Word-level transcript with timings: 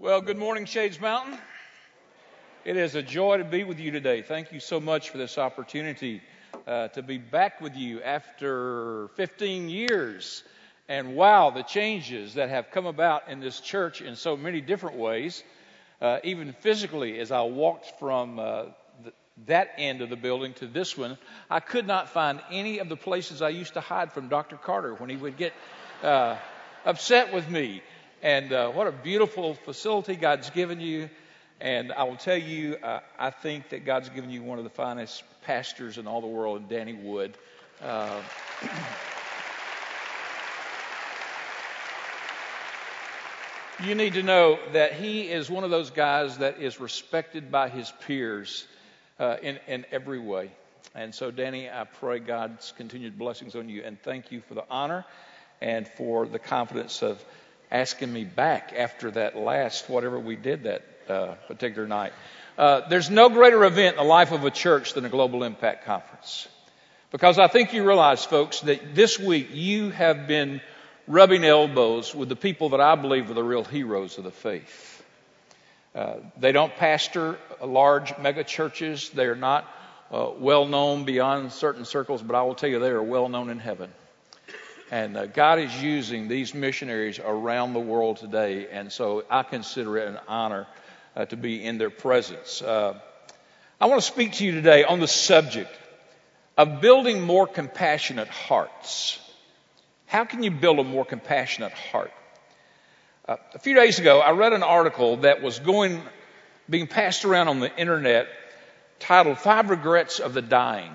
Well, 0.00 0.22
good 0.22 0.38
morning, 0.38 0.64
Shades 0.64 0.98
Mountain. 0.98 1.36
It 2.64 2.78
is 2.78 2.94
a 2.94 3.02
joy 3.02 3.36
to 3.36 3.44
be 3.44 3.64
with 3.64 3.78
you 3.78 3.90
today. 3.90 4.22
Thank 4.22 4.50
you 4.50 4.58
so 4.58 4.80
much 4.80 5.10
for 5.10 5.18
this 5.18 5.36
opportunity 5.36 6.22
uh, 6.66 6.88
to 6.88 7.02
be 7.02 7.18
back 7.18 7.60
with 7.60 7.76
you 7.76 8.00
after 8.00 9.08
15 9.16 9.68
years. 9.68 10.42
And 10.88 11.16
wow, 11.16 11.50
the 11.50 11.62
changes 11.62 12.32
that 12.32 12.48
have 12.48 12.70
come 12.70 12.86
about 12.86 13.28
in 13.28 13.40
this 13.40 13.60
church 13.60 14.00
in 14.00 14.16
so 14.16 14.38
many 14.38 14.62
different 14.62 14.96
ways. 14.96 15.44
Uh, 16.00 16.20
even 16.24 16.54
physically, 16.60 17.18
as 17.18 17.30
I 17.30 17.42
walked 17.42 17.98
from 17.98 18.38
uh, 18.38 18.64
that 19.48 19.72
end 19.76 20.00
of 20.00 20.08
the 20.08 20.16
building 20.16 20.54
to 20.54 20.66
this 20.66 20.96
one, 20.96 21.18
I 21.50 21.60
could 21.60 21.86
not 21.86 22.08
find 22.08 22.40
any 22.50 22.78
of 22.78 22.88
the 22.88 22.96
places 22.96 23.42
I 23.42 23.50
used 23.50 23.74
to 23.74 23.82
hide 23.82 24.14
from 24.14 24.28
Dr. 24.28 24.56
Carter 24.56 24.94
when 24.94 25.10
he 25.10 25.16
would 25.16 25.36
get 25.36 25.52
uh, 26.02 26.38
upset 26.86 27.34
with 27.34 27.50
me. 27.50 27.82
And 28.22 28.52
uh, 28.52 28.70
what 28.70 28.86
a 28.86 28.92
beautiful 28.92 29.54
facility 29.54 30.14
God's 30.14 30.50
given 30.50 30.78
you. 30.78 31.08
And 31.58 31.90
I 31.90 32.04
will 32.04 32.16
tell 32.16 32.36
you, 32.36 32.76
uh, 32.82 33.00
I 33.18 33.30
think 33.30 33.70
that 33.70 33.86
God's 33.86 34.10
given 34.10 34.28
you 34.28 34.42
one 34.42 34.58
of 34.58 34.64
the 34.64 34.70
finest 34.70 35.22
pastors 35.42 35.96
in 35.96 36.06
all 36.06 36.20
the 36.20 36.26
world, 36.26 36.68
Danny 36.68 36.92
Wood. 36.92 37.38
Uh, 37.82 38.20
you 43.82 43.94
need 43.94 44.12
to 44.14 44.22
know 44.22 44.58
that 44.72 44.92
he 44.92 45.22
is 45.22 45.48
one 45.48 45.64
of 45.64 45.70
those 45.70 45.88
guys 45.88 46.38
that 46.38 46.60
is 46.60 46.78
respected 46.78 47.50
by 47.50 47.70
his 47.70 47.90
peers 48.06 48.66
uh, 49.18 49.36
in, 49.42 49.58
in 49.66 49.86
every 49.90 50.18
way. 50.18 50.50
And 50.94 51.14
so, 51.14 51.30
Danny, 51.30 51.70
I 51.70 51.84
pray 51.84 52.18
God's 52.18 52.74
continued 52.76 53.18
blessings 53.18 53.54
on 53.56 53.70
you 53.70 53.82
and 53.82 53.98
thank 54.02 54.30
you 54.30 54.42
for 54.42 54.52
the 54.52 54.64
honor 54.68 55.06
and 55.62 55.88
for 55.88 56.26
the 56.26 56.38
confidence 56.38 57.02
of 57.02 57.24
asking 57.70 58.12
me 58.12 58.24
back 58.24 58.72
after 58.76 59.10
that 59.12 59.36
last 59.36 59.88
whatever 59.88 60.18
we 60.18 60.36
did 60.36 60.64
that 60.64 60.82
uh, 61.08 61.34
particular 61.46 61.86
night. 61.86 62.12
Uh, 62.58 62.88
there's 62.88 63.10
no 63.10 63.28
greater 63.28 63.64
event 63.64 63.96
in 63.96 64.02
the 64.02 64.08
life 64.08 64.32
of 64.32 64.44
a 64.44 64.50
church 64.50 64.94
than 64.94 65.04
a 65.04 65.08
global 65.08 65.44
impact 65.44 65.84
conference. 65.84 66.48
Because 67.10 67.38
I 67.38 67.48
think 67.48 67.72
you 67.72 67.86
realize, 67.86 68.24
folks, 68.24 68.60
that 68.60 68.94
this 68.94 69.18
week 69.18 69.48
you 69.52 69.90
have 69.90 70.26
been 70.28 70.60
rubbing 71.08 71.44
elbows 71.44 72.14
with 72.14 72.28
the 72.28 72.36
people 72.36 72.70
that 72.70 72.80
I 72.80 72.94
believe 72.94 73.30
are 73.30 73.34
the 73.34 73.42
real 73.42 73.64
heroes 73.64 74.18
of 74.18 74.24
the 74.24 74.30
faith. 74.30 75.02
Uh, 75.94 76.16
they 76.38 76.52
don't 76.52 76.74
pastor 76.76 77.36
large 77.64 78.16
mega 78.18 78.44
churches. 78.44 79.10
They 79.10 79.26
are 79.26 79.34
not 79.34 79.66
uh, 80.12 80.30
well 80.38 80.66
known 80.66 81.04
beyond 81.04 81.52
certain 81.52 81.84
circles, 81.84 82.22
but 82.22 82.36
I 82.36 82.42
will 82.42 82.54
tell 82.54 82.68
you 82.68 82.78
they 82.78 82.90
are 82.90 83.02
well 83.02 83.28
known 83.28 83.50
in 83.50 83.58
heaven. 83.58 83.90
And 84.90 85.16
uh, 85.16 85.26
God 85.26 85.60
is 85.60 85.80
using 85.80 86.26
these 86.26 86.52
missionaries 86.52 87.20
around 87.20 87.74
the 87.74 87.80
world 87.80 88.16
today, 88.16 88.66
and 88.72 88.90
so 88.90 89.24
I 89.30 89.44
consider 89.44 89.98
it 89.98 90.08
an 90.08 90.18
honor 90.26 90.66
uh, 91.14 91.26
to 91.26 91.36
be 91.36 91.64
in 91.64 91.78
their 91.78 91.90
presence. 91.90 92.60
Uh, 92.60 92.98
I 93.80 93.86
want 93.86 94.00
to 94.00 94.06
speak 94.06 94.32
to 94.34 94.44
you 94.44 94.50
today 94.50 94.82
on 94.82 94.98
the 94.98 95.06
subject 95.06 95.70
of 96.58 96.80
building 96.80 97.22
more 97.22 97.46
compassionate 97.46 98.26
hearts. 98.28 99.20
How 100.06 100.24
can 100.24 100.42
you 100.42 100.50
build 100.50 100.80
a 100.80 100.84
more 100.84 101.04
compassionate 101.04 101.72
heart? 101.72 102.12
Uh, 103.28 103.36
a 103.54 103.60
few 103.60 103.76
days 103.76 104.00
ago, 104.00 104.18
I 104.18 104.32
read 104.32 104.52
an 104.52 104.64
article 104.64 105.18
that 105.18 105.40
was 105.40 105.60
going, 105.60 106.02
being 106.68 106.88
passed 106.88 107.24
around 107.24 107.46
on 107.46 107.60
the 107.60 107.74
internet 107.76 108.26
titled 108.98 109.38
Five 109.38 109.70
Regrets 109.70 110.18
of 110.18 110.34
the 110.34 110.42
Dying. 110.42 110.90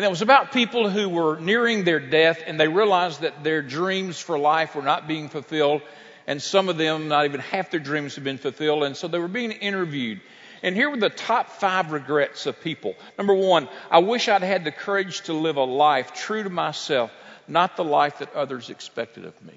And 0.00 0.06
it 0.06 0.08
was 0.08 0.22
about 0.22 0.52
people 0.52 0.88
who 0.88 1.10
were 1.10 1.38
nearing 1.38 1.84
their 1.84 2.00
death 2.00 2.42
and 2.46 2.58
they 2.58 2.68
realized 2.68 3.20
that 3.20 3.44
their 3.44 3.60
dreams 3.60 4.18
for 4.18 4.38
life 4.38 4.74
were 4.74 4.80
not 4.80 5.06
being 5.06 5.28
fulfilled. 5.28 5.82
And 6.26 6.40
some 6.40 6.70
of 6.70 6.78
them, 6.78 7.08
not 7.08 7.26
even 7.26 7.40
half 7.40 7.70
their 7.70 7.80
dreams 7.80 8.14
had 8.14 8.24
been 8.24 8.38
fulfilled. 8.38 8.84
And 8.84 8.96
so 8.96 9.08
they 9.08 9.18
were 9.18 9.28
being 9.28 9.52
interviewed. 9.52 10.22
And 10.62 10.74
here 10.74 10.88
were 10.88 10.96
the 10.96 11.10
top 11.10 11.50
five 11.50 11.92
regrets 11.92 12.46
of 12.46 12.62
people. 12.62 12.94
Number 13.18 13.34
one, 13.34 13.68
I 13.90 13.98
wish 13.98 14.26
I'd 14.30 14.40
had 14.40 14.64
the 14.64 14.72
courage 14.72 15.20
to 15.24 15.34
live 15.34 15.58
a 15.58 15.64
life 15.64 16.14
true 16.14 16.44
to 16.44 16.48
myself, 16.48 17.12
not 17.46 17.76
the 17.76 17.84
life 17.84 18.20
that 18.20 18.34
others 18.34 18.70
expected 18.70 19.26
of 19.26 19.34
me. 19.44 19.52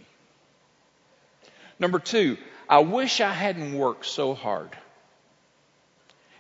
Number 1.80 2.00
two, 2.00 2.38
I 2.68 2.80
wish 2.80 3.22
I 3.22 3.32
hadn't 3.32 3.78
worked 3.78 4.08
so 4.08 4.34
hard. 4.34 4.72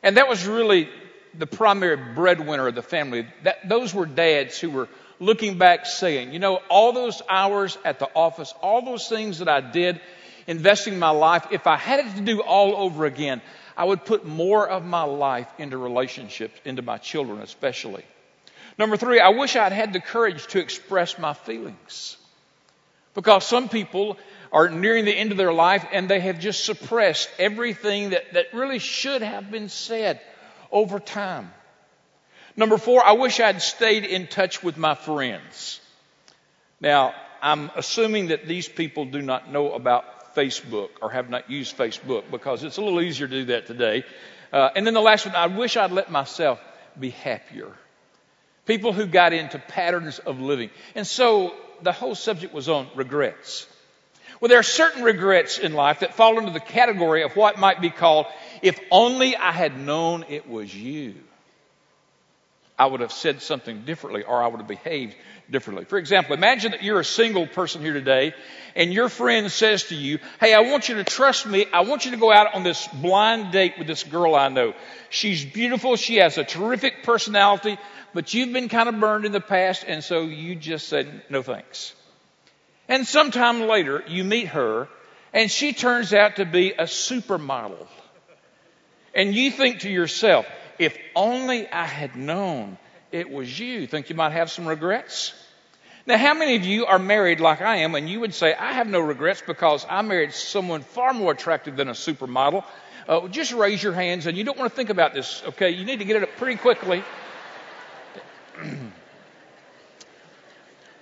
And 0.03 0.17
that 0.17 0.27
was 0.27 0.45
really 0.45 0.89
the 1.37 1.47
primary 1.47 1.97
breadwinner 2.13 2.67
of 2.67 2.75
the 2.75 2.81
family. 2.81 3.27
That, 3.43 3.67
those 3.67 3.93
were 3.93 4.05
dads 4.05 4.59
who 4.59 4.69
were 4.69 4.89
looking 5.19 5.57
back 5.57 5.85
saying, 5.85 6.33
you 6.33 6.39
know, 6.39 6.57
all 6.69 6.93
those 6.93 7.21
hours 7.29 7.77
at 7.85 7.99
the 7.99 8.09
office, 8.15 8.53
all 8.61 8.83
those 8.83 9.07
things 9.07 9.39
that 9.39 9.49
I 9.49 9.61
did, 9.61 9.99
investing 10.47 10.99
my 10.99 11.09
life, 11.09 11.47
if 11.51 11.67
I 11.67 11.77
had 11.77 12.05
it 12.05 12.15
to 12.15 12.21
do 12.21 12.41
all 12.41 12.75
over 12.75 13.05
again, 13.05 13.41
I 13.75 13.85
would 13.85 14.05
put 14.05 14.25
more 14.25 14.67
of 14.67 14.85
my 14.85 15.03
life 15.03 15.47
into 15.57 15.77
relationships, 15.77 16.59
into 16.65 16.81
my 16.81 16.97
children 16.97 17.41
especially. 17.41 18.03
Number 18.77 18.97
three, 18.97 19.19
I 19.19 19.29
wish 19.29 19.55
I'd 19.55 19.71
had 19.71 19.93
the 19.93 19.99
courage 19.99 20.47
to 20.47 20.59
express 20.59 21.17
my 21.17 21.33
feelings. 21.33 22.17
Because 23.13 23.45
some 23.45 23.69
people 23.69 24.17
are 24.51 24.69
nearing 24.69 25.05
the 25.05 25.11
end 25.11 25.31
of 25.31 25.37
their 25.37 25.53
life 25.53 25.85
and 25.91 26.09
they 26.09 26.19
have 26.19 26.39
just 26.39 26.65
suppressed 26.65 27.29
everything 27.39 28.11
that, 28.11 28.33
that 28.33 28.53
really 28.53 28.79
should 28.79 29.21
have 29.21 29.49
been 29.49 29.69
said 29.69 30.19
over 30.73 30.99
time. 30.99 31.51
Number 32.57 32.77
four, 32.77 33.03
I 33.03 33.13
wish 33.13 33.39
I'd 33.39 33.61
stayed 33.61 34.03
in 34.03 34.27
touch 34.27 34.61
with 34.61 34.77
my 34.77 34.95
friends. 34.95 35.79
Now, 36.81 37.13
I'm 37.41 37.71
assuming 37.75 38.27
that 38.27 38.47
these 38.47 38.67
people 38.67 39.05
do 39.05 39.21
not 39.21 39.51
know 39.51 39.71
about 39.71 40.35
Facebook 40.35 40.89
or 41.01 41.11
have 41.11 41.29
not 41.29 41.49
used 41.49 41.77
Facebook 41.77 42.23
because 42.29 42.63
it's 42.63 42.77
a 42.77 42.81
little 42.81 43.01
easier 43.01 43.27
to 43.27 43.33
do 43.33 43.45
that 43.45 43.67
today. 43.67 44.03
Uh, 44.51 44.69
and 44.75 44.85
then 44.85 44.93
the 44.93 45.01
last 45.01 45.25
one, 45.25 45.35
I 45.35 45.47
wish 45.47 45.77
I'd 45.77 45.91
let 45.91 46.11
myself 46.11 46.59
be 46.99 47.09
happier. 47.09 47.71
People 48.65 48.93
who 48.93 49.05
got 49.05 49.33
into 49.33 49.59
patterns 49.59 50.19
of 50.19 50.39
living. 50.39 50.69
And 50.95 51.05
so 51.05 51.53
the 51.81 51.91
whole 51.91 52.15
subject 52.15 52.53
was 52.53 52.69
on 52.69 52.87
regrets. 52.95 53.67
Well, 54.39 54.49
there 54.49 54.59
are 54.59 54.63
certain 54.63 55.03
regrets 55.03 55.57
in 55.57 55.73
life 55.73 56.01
that 56.01 56.15
fall 56.15 56.37
into 56.37 56.51
the 56.51 56.59
category 56.59 57.23
of 57.23 57.35
what 57.35 57.59
might 57.59 57.81
be 57.81 57.89
called 57.89 58.25
if 58.63 58.79
only 58.89 59.35
I 59.35 59.51
had 59.51 59.77
known 59.77 60.25
it 60.29 60.49
was 60.49 60.73
you, 60.73 61.15
I 62.79 62.85
would 62.85 63.01
have 63.01 63.11
said 63.11 63.41
something 63.41 63.83
differently 63.83 64.23
or 64.23 64.41
I 64.41 64.47
would 64.47 64.59
have 64.59 64.67
behaved 64.67 65.15
differently. 65.51 65.83
For 65.85 65.97
example, 65.97 66.33
imagine 66.33 66.71
that 66.71 66.81
you're 66.81 67.01
a 67.01 67.05
single 67.05 67.45
person 67.45 67.81
here 67.81 67.93
today 67.93 68.33
and 68.73 68.91
your 68.91 69.09
friend 69.09 69.51
says 69.51 69.83
to 69.85 69.95
you, 69.95 70.17
Hey, 70.39 70.53
I 70.53 70.61
want 70.61 70.87
you 70.87 70.95
to 70.95 71.03
trust 71.03 71.45
me. 71.45 71.65
I 71.73 71.81
want 71.81 72.05
you 72.05 72.11
to 72.11 72.17
go 72.17 72.31
out 72.31 72.55
on 72.55 72.63
this 72.63 72.87
blind 72.87 73.51
date 73.51 73.73
with 73.77 73.85
this 73.85 74.03
girl 74.03 74.33
I 74.33 74.47
know. 74.47 74.73
She's 75.09 75.43
beautiful. 75.43 75.97
She 75.97 76.15
has 76.15 76.37
a 76.37 76.45
terrific 76.45 77.03
personality, 77.03 77.77
but 78.13 78.33
you've 78.33 78.53
been 78.53 78.69
kind 78.69 78.87
of 78.87 78.97
burned 78.97 79.25
in 79.25 79.33
the 79.33 79.41
past. 79.41 79.83
And 79.85 80.01
so 80.01 80.21
you 80.21 80.55
just 80.55 80.87
said, 80.87 81.23
no 81.29 81.43
thanks. 81.43 81.93
And 82.87 83.05
sometime 83.05 83.67
later 83.67 84.03
you 84.07 84.23
meet 84.23 84.47
her 84.47 84.87
and 85.33 85.51
she 85.51 85.73
turns 85.73 86.13
out 86.13 86.37
to 86.37 86.45
be 86.45 86.71
a 86.71 86.83
supermodel. 86.83 87.87
And 89.13 89.33
you 89.33 89.51
think 89.51 89.81
to 89.81 89.89
yourself, 89.89 90.45
if 90.79 90.97
only 91.15 91.67
I 91.69 91.85
had 91.85 92.15
known 92.15 92.77
it 93.11 93.29
was 93.29 93.59
you. 93.59 93.85
Think 93.85 94.09
you 94.09 94.15
might 94.15 94.31
have 94.31 94.49
some 94.49 94.67
regrets? 94.67 95.33
Now, 96.05 96.17
how 96.17 96.33
many 96.33 96.55
of 96.55 96.65
you 96.65 96.85
are 96.87 96.99
married 96.99 97.39
like 97.39 97.61
I 97.61 97.77
am 97.77 97.95
and 97.95 98.09
you 98.09 98.19
would 98.21 98.33
say, 98.33 98.53
I 98.53 98.73
have 98.73 98.87
no 98.87 98.99
regrets 98.99 99.41
because 99.45 99.85
I 99.89 100.01
married 100.01 100.33
someone 100.33 100.81
far 100.81 101.13
more 101.13 101.31
attractive 101.31 101.77
than 101.77 101.87
a 101.87 101.93
supermodel? 101.93 102.65
Uh, 103.07 103.27
just 103.27 103.53
raise 103.53 103.81
your 103.81 103.93
hands 103.93 104.25
and 104.25 104.35
you 104.37 104.43
don't 104.43 104.57
want 104.57 104.69
to 104.69 104.75
think 104.75 104.89
about 104.89 105.13
this, 105.13 105.43
okay? 105.49 105.69
You 105.69 105.85
need 105.85 105.99
to 105.99 106.05
get 106.05 106.17
it 106.17 106.23
up 106.23 106.35
pretty 106.37 106.57
quickly. 106.57 107.03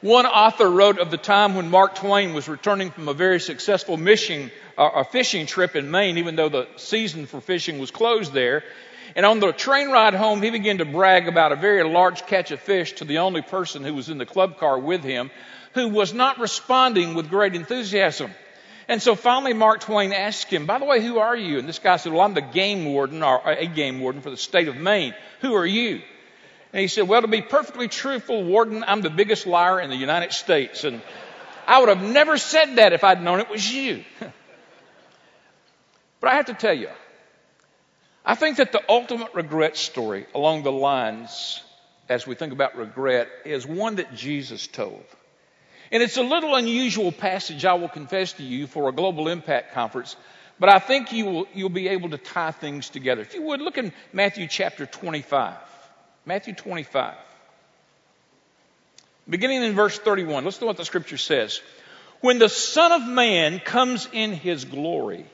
One 0.01 0.25
author 0.25 0.69
wrote 0.69 0.99
of 0.99 1.11
the 1.11 1.17
time 1.17 1.55
when 1.55 1.69
Mark 1.69 1.95
Twain 1.95 2.33
was 2.33 2.49
returning 2.49 2.91
from 2.91 3.07
a 3.07 3.13
very 3.13 3.39
successful 3.39 3.97
mission, 3.97 4.51
a 4.87 5.03
fishing 5.03 5.45
trip 5.45 5.75
in 5.75 5.91
Maine, 5.91 6.17
even 6.17 6.35
though 6.35 6.49
the 6.49 6.67
season 6.77 7.25
for 7.25 7.41
fishing 7.41 7.79
was 7.79 7.91
closed 7.91 8.33
there. 8.33 8.63
And 9.15 9.25
on 9.25 9.39
the 9.39 9.51
train 9.51 9.89
ride 9.89 10.13
home, 10.13 10.41
he 10.41 10.49
began 10.49 10.77
to 10.77 10.85
brag 10.85 11.27
about 11.27 11.51
a 11.51 11.55
very 11.55 11.83
large 11.83 12.25
catch 12.25 12.51
of 12.51 12.59
fish 12.61 12.93
to 12.93 13.05
the 13.05 13.19
only 13.19 13.41
person 13.41 13.83
who 13.83 13.93
was 13.93 14.09
in 14.09 14.17
the 14.17 14.25
club 14.25 14.57
car 14.57 14.79
with 14.79 15.03
him, 15.03 15.31
who 15.73 15.89
was 15.89 16.13
not 16.13 16.39
responding 16.39 17.13
with 17.13 17.29
great 17.29 17.55
enthusiasm. 17.55 18.31
And 18.87 19.01
so 19.01 19.15
finally, 19.15 19.53
Mark 19.53 19.81
Twain 19.81 20.13
asked 20.13 20.51
him, 20.51 20.65
by 20.65 20.79
the 20.79 20.85
way, 20.85 21.01
who 21.01 21.19
are 21.19 21.35
you? 21.35 21.59
And 21.59 21.67
this 21.67 21.79
guy 21.79 21.97
said, 21.97 22.13
well, 22.13 22.21
I'm 22.21 22.33
the 22.33 22.41
game 22.41 22.85
warden, 22.85 23.23
or 23.23 23.41
a 23.45 23.67
game 23.67 23.99
warden 23.99 24.21
for 24.21 24.29
the 24.29 24.37
state 24.37 24.67
of 24.67 24.75
Maine. 24.75 25.13
Who 25.41 25.53
are 25.53 25.65
you? 25.65 26.01
And 26.73 26.81
he 26.81 26.87
said, 26.87 27.07
Well, 27.07 27.21
to 27.21 27.27
be 27.27 27.41
perfectly 27.41 27.87
truthful, 27.87 28.43
Warden, 28.43 28.83
I'm 28.87 29.01
the 29.01 29.09
biggest 29.09 29.45
liar 29.45 29.79
in 29.79 29.89
the 29.89 29.95
United 29.95 30.31
States. 30.31 30.83
And 30.83 31.01
I 31.67 31.79
would 31.79 31.89
have 31.89 32.01
never 32.01 32.37
said 32.37 32.77
that 32.77 32.93
if 32.93 33.03
I'd 33.03 33.21
known 33.21 33.39
it 33.39 33.49
was 33.49 33.71
you. 33.71 34.03
but 36.21 36.29
I 36.29 36.35
have 36.35 36.45
to 36.45 36.53
tell 36.53 36.73
you, 36.73 36.89
I 38.23 38.35
think 38.35 38.57
that 38.57 38.71
the 38.71 38.81
ultimate 38.87 39.33
regret 39.33 39.75
story 39.75 40.27
along 40.33 40.63
the 40.63 40.71
lines, 40.71 41.61
as 42.07 42.27
we 42.27 42.35
think 42.35 42.53
about 42.53 42.77
regret, 42.77 43.27
is 43.43 43.65
one 43.65 43.95
that 43.95 44.13
Jesus 44.13 44.67
told. 44.67 45.03
And 45.91 46.01
it's 46.01 46.17
a 46.17 46.23
little 46.23 46.55
unusual 46.55 47.11
passage, 47.11 47.65
I 47.65 47.73
will 47.73 47.89
confess 47.89 48.33
to 48.33 48.43
you, 48.43 48.67
for 48.67 48.87
a 48.87 48.91
global 48.93 49.27
impact 49.27 49.73
conference, 49.73 50.15
but 50.59 50.69
I 50.69 50.77
think 50.77 51.11
you 51.11 51.25
will, 51.25 51.47
you'll 51.55 51.69
be 51.69 51.87
able 51.89 52.11
to 52.11 52.19
tie 52.19 52.51
things 52.51 52.89
together. 52.89 53.23
If 53.23 53.33
you 53.33 53.41
would, 53.41 53.61
look 53.61 53.79
in 53.79 53.91
Matthew 54.13 54.47
chapter 54.47 54.85
25. 54.85 55.55
Matthew 56.25 56.53
25. 56.53 57.15
Beginning 59.27 59.63
in 59.63 59.73
verse 59.73 59.97
31, 59.97 60.45
listen 60.45 60.59
to 60.59 60.65
what 60.67 60.77
the 60.77 60.85
scripture 60.85 61.17
says. 61.17 61.61
When 62.21 62.37
the 62.37 62.49
Son 62.49 62.91
of 62.91 63.07
Man 63.07 63.59
comes 63.59 64.07
in 64.13 64.33
his 64.33 64.65
glory, 64.65 65.25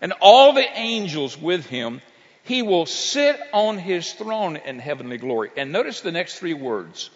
and 0.00 0.12
all 0.20 0.52
the 0.52 0.66
angels 0.78 1.38
with 1.38 1.66
him, 1.66 2.00
he 2.44 2.62
will 2.62 2.86
sit 2.86 3.40
on 3.52 3.78
his 3.78 4.12
throne 4.12 4.56
in 4.56 4.78
heavenly 4.78 5.18
glory. 5.18 5.50
And 5.56 5.72
notice 5.72 6.00
the 6.00 6.12
next 6.12 6.38
three 6.38 6.54
words 6.54 7.10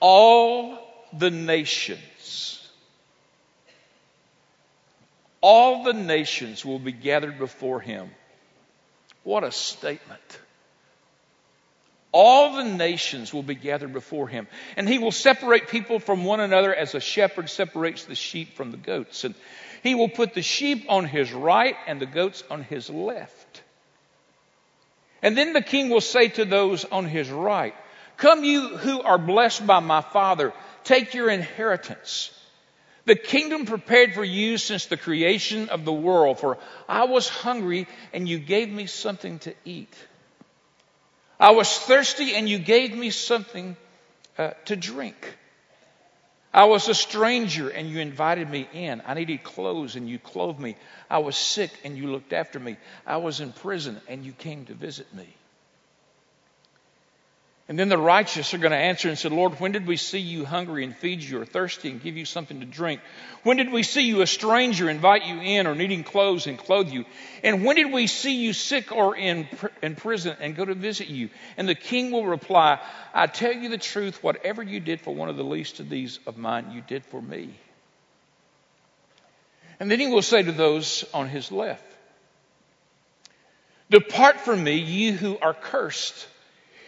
all 0.00 0.78
the 1.12 1.30
nations. 1.30 2.62
All 5.40 5.84
the 5.84 5.92
nations 5.92 6.64
will 6.64 6.78
be 6.78 6.92
gathered 6.92 7.38
before 7.38 7.80
him. 7.80 8.10
What 9.22 9.44
a 9.44 9.52
statement. 9.52 10.40
All 12.18 12.56
the 12.56 12.64
nations 12.64 13.34
will 13.34 13.42
be 13.42 13.54
gathered 13.54 13.92
before 13.92 14.26
him. 14.26 14.48
And 14.78 14.88
he 14.88 14.96
will 14.96 15.12
separate 15.12 15.68
people 15.68 15.98
from 15.98 16.24
one 16.24 16.40
another 16.40 16.74
as 16.74 16.94
a 16.94 17.00
shepherd 17.00 17.50
separates 17.50 18.06
the 18.06 18.14
sheep 18.14 18.56
from 18.56 18.70
the 18.70 18.78
goats. 18.78 19.24
And 19.24 19.34
he 19.82 19.94
will 19.94 20.08
put 20.08 20.32
the 20.32 20.40
sheep 20.40 20.86
on 20.88 21.04
his 21.04 21.30
right 21.30 21.76
and 21.86 22.00
the 22.00 22.06
goats 22.06 22.42
on 22.50 22.62
his 22.62 22.88
left. 22.88 23.60
And 25.20 25.36
then 25.36 25.52
the 25.52 25.60
king 25.60 25.90
will 25.90 26.00
say 26.00 26.28
to 26.28 26.46
those 26.46 26.86
on 26.86 27.04
his 27.04 27.28
right, 27.28 27.74
Come, 28.16 28.44
you 28.44 28.78
who 28.78 29.02
are 29.02 29.18
blessed 29.18 29.66
by 29.66 29.80
my 29.80 30.00
Father, 30.00 30.54
take 30.84 31.12
your 31.12 31.28
inheritance. 31.28 32.30
The 33.04 33.16
kingdom 33.16 33.66
prepared 33.66 34.14
for 34.14 34.24
you 34.24 34.56
since 34.56 34.86
the 34.86 34.96
creation 34.96 35.68
of 35.68 35.84
the 35.84 35.92
world. 35.92 36.40
For 36.40 36.56
I 36.88 37.04
was 37.04 37.28
hungry, 37.28 37.86
and 38.14 38.26
you 38.26 38.38
gave 38.38 38.70
me 38.70 38.86
something 38.86 39.38
to 39.40 39.52
eat. 39.66 39.94
I 41.38 41.50
was 41.52 41.78
thirsty, 41.78 42.34
and 42.34 42.48
you 42.48 42.58
gave 42.58 42.96
me 42.96 43.10
something 43.10 43.76
uh, 44.38 44.50
to 44.66 44.76
drink. 44.76 45.36
I 46.52 46.64
was 46.64 46.88
a 46.88 46.94
stranger, 46.94 47.68
and 47.68 47.88
you 47.90 48.00
invited 48.00 48.48
me 48.48 48.66
in. 48.72 49.02
I 49.06 49.14
needed 49.14 49.42
clothes, 49.42 49.96
and 49.96 50.08
you 50.08 50.18
clothed 50.18 50.58
me. 50.58 50.76
I 51.10 51.18
was 51.18 51.36
sick, 51.36 51.70
and 51.84 51.96
you 51.96 52.10
looked 52.10 52.32
after 52.32 52.58
me. 52.58 52.78
I 53.06 53.18
was 53.18 53.40
in 53.40 53.52
prison, 53.52 54.00
and 54.08 54.24
you 54.24 54.32
came 54.32 54.64
to 54.66 54.74
visit 54.74 55.12
me. 55.12 55.28
And 57.68 57.76
then 57.76 57.88
the 57.88 57.98
righteous 57.98 58.54
are 58.54 58.58
going 58.58 58.70
to 58.70 58.76
answer 58.76 59.08
and 59.08 59.18
say, 59.18 59.28
Lord, 59.28 59.58
when 59.58 59.72
did 59.72 59.88
we 59.88 59.96
see 59.96 60.20
you 60.20 60.44
hungry 60.44 60.84
and 60.84 60.96
feed 60.96 61.20
you, 61.20 61.40
or 61.40 61.44
thirsty 61.44 61.90
and 61.90 62.00
give 62.00 62.16
you 62.16 62.24
something 62.24 62.60
to 62.60 62.66
drink? 62.66 63.00
When 63.42 63.56
did 63.56 63.72
we 63.72 63.82
see 63.82 64.02
you 64.02 64.22
a 64.22 64.26
stranger, 64.26 64.88
invite 64.88 65.26
you 65.26 65.40
in, 65.40 65.66
or 65.66 65.74
needing 65.74 66.04
clothes 66.04 66.46
and 66.46 66.56
clothe 66.56 66.90
you? 66.90 67.04
And 67.42 67.64
when 67.64 67.74
did 67.74 67.92
we 67.92 68.06
see 68.06 68.36
you 68.36 68.52
sick 68.52 68.92
or 68.92 69.16
in, 69.16 69.48
in 69.82 69.96
prison 69.96 70.36
and 70.38 70.54
go 70.54 70.64
to 70.64 70.74
visit 70.74 71.08
you? 71.08 71.28
And 71.56 71.68
the 71.68 71.74
king 71.74 72.12
will 72.12 72.24
reply, 72.24 72.78
I 73.12 73.26
tell 73.26 73.52
you 73.52 73.68
the 73.68 73.78
truth, 73.78 74.22
whatever 74.22 74.62
you 74.62 74.78
did 74.78 75.00
for 75.00 75.12
one 75.12 75.28
of 75.28 75.36
the 75.36 75.42
least 75.42 75.80
of 75.80 75.88
these 75.88 76.20
of 76.24 76.38
mine, 76.38 76.70
you 76.70 76.82
did 76.82 77.04
for 77.06 77.20
me. 77.20 77.52
And 79.80 79.90
then 79.90 79.98
he 79.98 80.06
will 80.06 80.22
say 80.22 80.40
to 80.40 80.52
those 80.52 81.04
on 81.12 81.28
his 81.28 81.50
left, 81.50 81.82
Depart 83.90 84.40
from 84.40 84.62
me, 84.62 84.76
you 84.76 85.14
who 85.14 85.36
are 85.38 85.52
cursed 85.52 86.28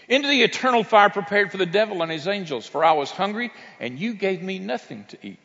into 0.09 0.29
the 0.29 0.43
eternal 0.43 0.85
fire 0.85 1.11
prepared 1.11 1.51
for 1.51 1.59
the 1.59 1.67
devil 1.67 2.03
and 2.03 2.11
his 2.11 2.27
angels. 2.27 2.67
For 2.67 2.85
I 2.85 2.93
was 2.93 3.11
hungry, 3.11 3.53
and 3.79 3.99
you 3.99 4.15
gave 4.15 4.43
me 4.43 4.59
nothing 4.59 5.05
to 5.09 5.19
eat. 5.23 5.45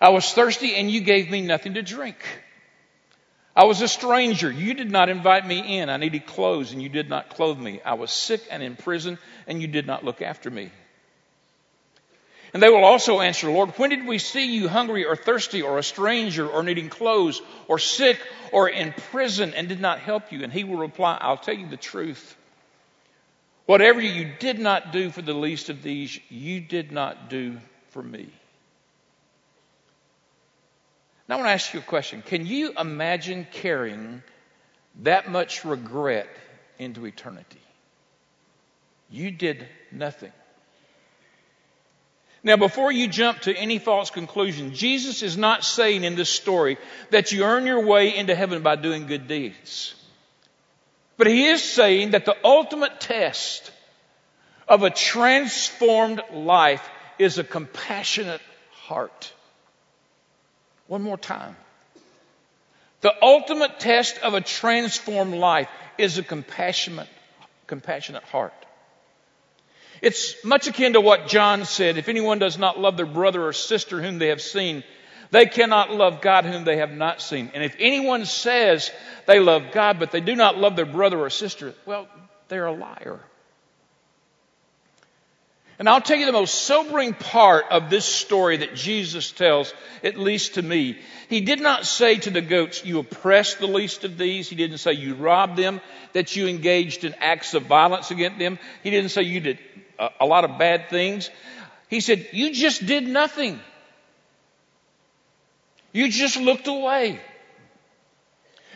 I 0.00 0.08
was 0.10 0.32
thirsty, 0.32 0.74
and 0.74 0.90
you 0.90 1.00
gave 1.00 1.30
me 1.30 1.42
nothing 1.42 1.74
to 1.74 1.82
drink. 1.82 2.18
I 3.54 3.64
was 3.64 3.82
a 3.82 3.88
stranger. 3.88 4.50
You 4.50 4.74
did 4.74 4.90
not 4.90 5.08
invite 5.08 5.46
me 5.46 5.78
in. 5.78 5.90
I 5.90 5.98
needed 5.98 6.26
clothes, 6.26 6.72
and 6.72 6.82
you 6.82 6.88
did 6.88 7.08
not 7.08 7.30
clothe 7.30 7.58
me. 7.58 7.80
I 7.84 7.94
was 7.94 8.10
sick 8.10 8.42
and 8.50 8.62
in 8.62 8.76
prison, 8.76 9.18
and 9.46 9.60
you 9.60 9.68
did 9.68 9.86
not 9.86 10.04
look 10.04 10.22
after 10.22 10.50
me. 10.50 10.70
And 12.54 12.62
they 12.62 12.68
will 12.68 12.84
also 12.84 13.20
answer, 13.20 13.50
Lord, 13.50 13.70
when 13.78 13.90
did 13.90 14.06
we 14.06 14.18
see 14.18 14.54
you 14.54 14.68
hungry 14.68 15.06
or 15.06 15.16
thirsty 15.16 15.62
or 15.62 15.78
a 15.78 15.82
stranger 15.82 16.46
or 16.46 16.62
needing 16.62 16.90
clothes 16.90 17.40
or 17.66 17.78
sick 17.78 18.18
or 18.52 18.68
in 18.68 18.92
prison 19.10 19.54
and 19.54 19.68
did 19.68 19.80
not 19.80 20.00
help 20.00 20.32
you? 20.32 20.42
And 20.42 20.52
he 20.52 20.64
will 20.64 20.76
reply, 20.76 21.16
I'll 21.18 21.38
tell 21.38 21.54
you 21.54 21.66
the 21.68 21.78
truth. 21.78 22.36
Whatever 23.66 24.00
you 24.00 24.30
did 24.38 24.58
not 24.58 24.92
do 24.92 25.10
for 25.10 25.22
the 25.22 25.34
least 25.34 25.68
of 25.68 25.82
these, 25.82 26.18
you 26.28 26.60
did 26.60 26.92
not 26.92 27.30
do 27.30 27.58
for 27.90 28.02
me. 28.02 28.28
Now 31.28 31.36
I 31.36 31.38
want 31.38 31.48
to 31.48 31.52
ask 31.52 31.72
you 31.72 31.80
a 31.80 31.84
question. 31.84 32.22
Can 32.22 32.46
you 32.46 32.72
imagine 32.78 33.46
carrying 33.52 34.22
that 35.02 35.30
much 35.30 35.64
regret 35.64 36.28
into 36.78 37.06
eternity? 37.06 37.60
You 39.10 39.30
did 39.30 39.66
nothing. 39.90 40.32
Now, 42.44 42.56
before 42.56 42.90
you 42.90 43.06
jump 43.06 43.40
to 43.42 43.54
any 43.54 43.78
false 43.78 44.10
conclusion, 44.10 44.74
Jesus 44.74 45.22
is 45.22 45.36
not 45.36 45.64
saying 45.64 46.02
in 46.02 46.16
this 46.16 46.28
story 46.28 46.76
that 47.10 47.30
you 47.30 47.44
earn 47.44 47.66
your 47.66 47.86
way 47.86 48.16
into 48.16 48.34
heaven 48.34 48.62
by 48.62 48.74
doing 48.74 49.06
good 49.06 49.28
deeds. 49.28 49.94
But 51.16 51.26
he 51.26 51.46
is 51.46 51.62
saying 51.62 52.12
that 52.12 52.24
the 52.24 52.36
ultimate 52.44 53.00
test 53.00 53.70
of 54.68 54.82
a 54.82 54.90
transformed 54.90 56.22
life 56.32 56.88
is 57.18 57.38
a 57.38 57.44
compassionate 57.44 58.40
heart. 58.70 59.32
One 60.86 61.02
more 61.02 61.18
time. 61.18 61.56
The 63.02 63.14
ultimate 63.22 63.80
test 63.80 64.18
of 64.18 64.34
a 64.34 64.40
transformed 64.40 65.34
life 65.34 65.68
is 65.98 66.18
a 66.18 66.22
compassionate, 66.22 67.08
compassionate 67.66 68.22
heart. 68.24 68.54
It's 70.00 70.44
much 70.44 70.66
akin 70.66 70.94
to 70.94 71.00
what 71.00 71.28
John 71.28 71.64
said. 71.64 71.96
If 71.96 72.08
anyone 72.08 72.38
does 72.38 72.58
not 72.58 72.78
love 72.78 72.96
their 72.96 73.06
brother 73.06 73.44
or 73.46 73.52
sister 73.52 74.02
whom 74.02 74.18
they 74.18 74.28
have 74.28 74.40
seen, 74.40 74.82
they 75.32 75.46
cannot 75.46 75.90
love 75.90 76.20
God 76.20 76.44
whom 76.44 76.64
they 76.64 76.76
have 76.76 76.92
not 76.92 77.22
seen. 77.22 77.50
And 77.54 77.64
if 77.64 77.74
anyone 77.78 78.26
says 78.26 78.92
they 79.26 79.40
love 79.40 79.72
God, 79.72 79.98
but 79.98 80.12
they 80.12 80.20
do 80.20 80.36
not 80.36 80.58
love 80.58 80.76
their 80.76 80.86
brother 80.86 81.18
or 81.18 81.30
sister, 81.30 81.74
well, 81.86 82.06
they're 82.48 82.66
a 82.66 82.72
liar. 82.72 83.18
And 85.78 85.88
I'll 85.88 86.02
tell 86.02 86.18
you 86.18 86.26
the 86.26 86.32
most 86.32 86.66
sobering 86.66 87.14
part 87.14 87.64
of 87.70 87.88
this 87.88 88.04
story 88.04 88.58
that 88.58 88.74
Jesus 88.74 89.32
tells, 89.32 89.72
at 90.04 90.18
least 90.18 90.54
to 90.54 90.62
me. 90.62 90.98
He 91.30 91.40
did 91.40 91.60
not 91.60 91.86
say 91.86 92.18
to 92.18 92.30
the 92.30 92.42
goats, 92.42 92.84
You 92.84 92.98
oppressed 92.98 93.58
the 93.58 93.66
least 93.66 94.04
of 94.04 94.18
these. 94.18 94.50
He 94.50 94.54
didn't 94.54 94.78
say 94.78 94.92
you 94.92 95.14
robbed 95.14 95.56
them, 95.56 95.80
that 96.12 96.36
you 96.36 96.46
engaged 96.46 97.04
in 97.04 97.14
acts 97.20 97.54
of 97.54 97.64
violence 97.64 98.10
against 98.10 98.38
them. 98.38 98.58
He 98.82 98.90
didn't 98.90 99.10
say 99.12 99.22
you 99.22 99.40
did 99.40 99.58
a, 99.98 100.10
a 100.20 100.26
lot 100.26 100.44
of 100.44 100.58
bad 100.58 100.90
things. 100.90 101.30
He 101.88 102.00
said, 102.00 102.28
You 102.32 102.52
just 102.52 102.84
did 102.84 103.08
nothing. 103.08 103.58
You 105.92 106.08
just 106.08 106.36
looked 106.36 106.66
away. 106.66 107.20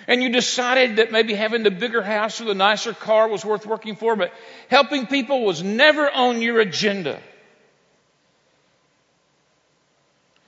And 0.09 0.23
you 0.23 0.29
decided 0.29 0.97
that 0.97 1.11
maybe 1.11 1.35
having 1.35 1.65
the 1.65 1.71
bigger 1.71 2.03
house 2.03 2.41
or 2.41 2.45
the 2.45 2.55
nicer 2.55 2.93
car 2.93 3.29
was 3.29 3.45
worth 3.45 3.67
working 3.67 3.97
for, 3.97 4.15
but 4.15 4.33
helping 4.69 5.07
people 5.07 5.45
was 5.45 5.63
never 5.63 6.09
on 6.09 6.41
your 6.41 6.61
agenda. 6.61 7.21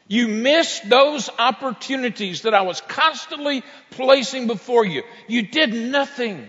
You 0.07 0.29
missed 0.29 0.89
those 0.89 1.29
opportunities 1.39 2.43
that 2.43 2.55
I 2.55 2.63
was 2.63 2.81
constantly 2.81 3.63
placing 3.91 4.47
before 4.47 4.87
you. 4.87 5.03
You 5.27 5.43
did 5.43 5.75
nothing. 5.75 6.49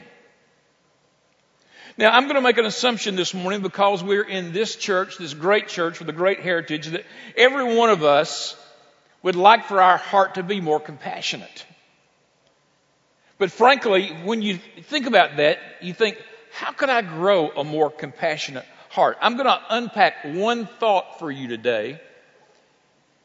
Now, 1.98 2.12
I'm 2.12 2.24
going 2.24 2.36
to 2.36 2.42
make 2.42 2.58
an 2.58 2.66
assumption 2.66 3.18
this 3.18 3.34
morning 3.34 3.62
because 3.62 4.02
we're 4.02 4.24
in 4.24 4.54
this 4.54 4.78
church, 4.78 5.18
this 5.18 5.34
great 5.34 5.68
church 5.68 6.00
with 6.00 6.08
a 6.08 6.14
great 6.14 6.40
heritage, 6.40 6.88
that 6.88 7.06
every 7.36 7.76
one 7.76 7.90
of 7.90 8.04
us 8.04 8.56
would 9.22 9.36
like 9.36 9.66
for 9.66 9.82
our 9.82 9.98
heart 9.98 10.36
to 10.36 10.44
be 10.44 10.62
more 10.62 10.80
compassionate. 10.80 11.66
But 13.38 13.52
frankly, 13.52 14.08
when 14.24 14.42
you 14.42 14.60
think 14.84 15.08
about 15.08 15.38
that, 15.38 15.60
you 15.82 15.94
think, 15.94 16.18
how 16.52 16.72
can 16.72 16.90
I 16.90 17.02
grow 17.02 17.50
a 17.50 17.64
more 17.64 17.90
compassionate 17.90 18.66
heart? 18.90 19.18
I'm 19.22 19.36
going 19.36 19.48
to 19.48 19.60
unpack 19.70 20.26
one 20.26 20.66
thought 20.66 21.20
for 21.20 21.32
you 21.32 21.48
today. 21.48 22.02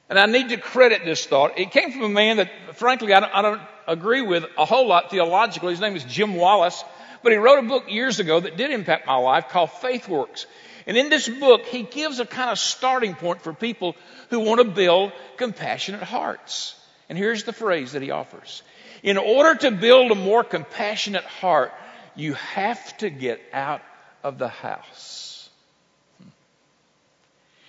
And 0.08 0.18
I 0.18 0.26
need 0.26 0.50
to 0.50 0.56
credit 0.56 1.04
this 1.04 1.26
thought. 1.26 1.58
It 1.58 1.70
came 1.70 1.90
from 1.90 2.02
a 2.02 2.08
man 2.08 2.36
that, 2.36 2.76
frankly, 2.76 3.12
I 3.12 3.20
don't, 3.20 3.34
I 3.34 3.42
don't 3.42 3.62
agree 3.88 4.22
with 4.22 4.44
a 4.56 4.64
whole 4.64 4.86
lot 4.86 5.10
theologically. 5.10 5.72
His 5.72 5.80
name 5.80 5.96
is 5.96 6.04
Jim 6.04 6.36
Wallis. 6.36 6.84
But 7.22 7.32
he 7.32 7.38
wrote 7.38 7.58
a 7.58 7.66
book 7.66 7.90
years 7.90 8.20
ago 8.20 8.38
that 8.38 8.56
did 8.56 8.70
impact 8.70 9.06
my 9.06 9.16
life 9.16 9.48
called 9.48 9.72
Faith 9.72 10.08
Works. 10.08 10.46
And 10.86 10.96
in 10.96 11.08
this 11.08 11.28
book, 11.28 11.64
he 11.66 11.82
gives 11.82 12.20
a 12.20 12.26
kind 12.26 12.50
of 12.50 12.58
starting 12.58 13.14
point 13.14 13.42
for 13.42 13.52
people 13.52 13.96
who 14.30 14.40
want 14.40 14.60
to 14.60 14.64
build 14.64 15.12
compassionate 15.36 16.02
hearts. 16.02 16.76
And 17.08 17.16
here's 17.16 17.44
the 17.44 17.52
phrase 17.52 17.92
that 17.92 18.02
he 18.02 18.10
offers. 18.10 18.62
In 19.02 19.18
order 19.18 19.54
to 19.60 19.70
build 19.70 20.12
a 20.12 20.14
more 20.14 20.44
compassionate 20.44 21.24
heart, 21.24 21.72
you 22.16 22.34
have 22.34 22.96
to 22.98 23.10
get 23.10 23.40
out 23.52 23.82
of 24.22 24.38
the 24.38 24.48
house. 24.48 25.48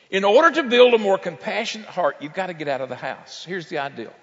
In 0.10 0.24
order 0.24 0.62
to 0.62 0.70
build 0.70 0.94
a 0.94 0.98
more 0.98 1.18
compassionate 1.18 1.88
heart, 1.88 2.18
you've 2.20 2.34
got 2.34 2.48
to 2.48 2.54
get 2.54 2.68
out 2.68 2.82
of 2.82 2.90
the 2.90 2.96
house. 2.96 3.44
Here's 3.44 3.68
the 3.68 3.80
ideal. 3.80 4.14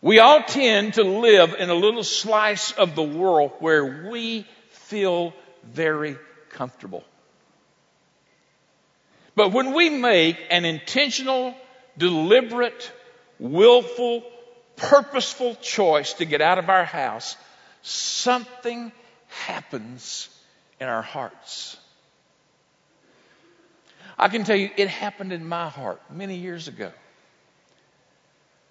We 0.00 0.18
all 0.18 0.42
tend 0.42 0.94
to 0.94 1.04
live 1.04 1.54
in 1.58 1.70
a 1.70 1.74
little 1.74 2.02
slice 2.02 2.72
of 2.72 2.96
the 2.96 3.04
world 3.04 3.52
where 3.60 4.10
we 4.10 4.46
feel 4.70 5.32
very 5.62 6.18
comfortable. 6.52 7.04
But 9.34 9.52
when 9.52 9.72
we 9.74 9.90
make 9.90 10.38
an 10.50 10.64
intentional, 10.64 11.54
deliberate, 11.96 12.92
willful, 13.38 14.24
purposeful 14.76 15.54
choice 15.56 16.14
to 16.14 16.24
get 16.24 16.40
out 16.40 16.58
of 16.58 16.68
our 16.68 16.84
house, 16.84 17.36
something 17.82 18.92
happens 19.28 20.28
in 20.80 20.88
our 20.88 21.02
hearts. 21.02 21.78
I 24.18 24.28
can 24.28 24.44
tell 24.44 24.56
you, 24.56 24.70
it 24.76 24.88
happened 24.88 25.32
in 25.32 25.48
my 25.48 25.68
heart 25.68 26.00
many 26.10 26.36
years 26.36 26.68
ago. 26.68 26.92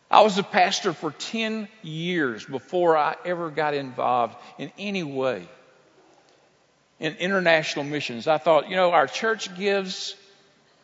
I 0.09 0.21
was 0.21 0.37
a 0.37 0.43
pastor 0.43 0.93
for 0.93 1.11
10 1.11 1.67
years 1.81 2.45
before 2.45 2.97
I 2.97 3.15
ever 3.25 3.49
got 3.49 3.73
involved 3.73 4.35
in 4.59 4.71
any 4.77 5.03
way 5.03 5.47
in 7.01 7.15
international 7.15 7.83
missions. 7.83 8.27
I 8.27 8.37
thought, 8.37 8.69
you 8.69 8.75
know, 8.75 8.91
our 8.91 9.07
church 9.07 9.53
gives. 9.57 10.15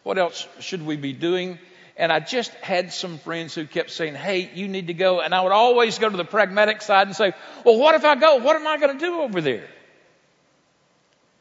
What 0.03 0.17
else 0.17 0.47
should 0.59 0.83
we 0.83 0.97
be 0.97 1.13
doing? 1.13 1.59
And 1.95 2.11
I 2.11 2.19
just 2.19 2.51
had 2.55 2.91
some 2.91 3.19
friends 3.19 3.53
who 3.53 3.65
kept 3.65 3.91
saying, 3.91 4.15
hey, 4.15 4.49
you 4.53 4.67
need 4.67 4.87
to 4.87 4.93
go. 4.93 5.21
And 5.21 5.33
I 5.33 5.41
would 5.41 5.51
always 5.51 5.99
go 5.99 6.09
to 6.09 6.17
the 6.17 6.25
pragmatic 6.25 6.81
side 6.81 7.07
and 7.07 7.15
say, 7.15 7.33
well, 7.63 7.77
what 7.77 7.93
if 7.95 8.03
I 8.03 8.15
go? 8.15 8.37
What 8.37 8.55
am 8.55 8.67
I 8.67 8.77
going 8.77 8.97
to 8.97 9.05
do 9.05 9.21
over 9.21 9.41
there? 9.41 9.63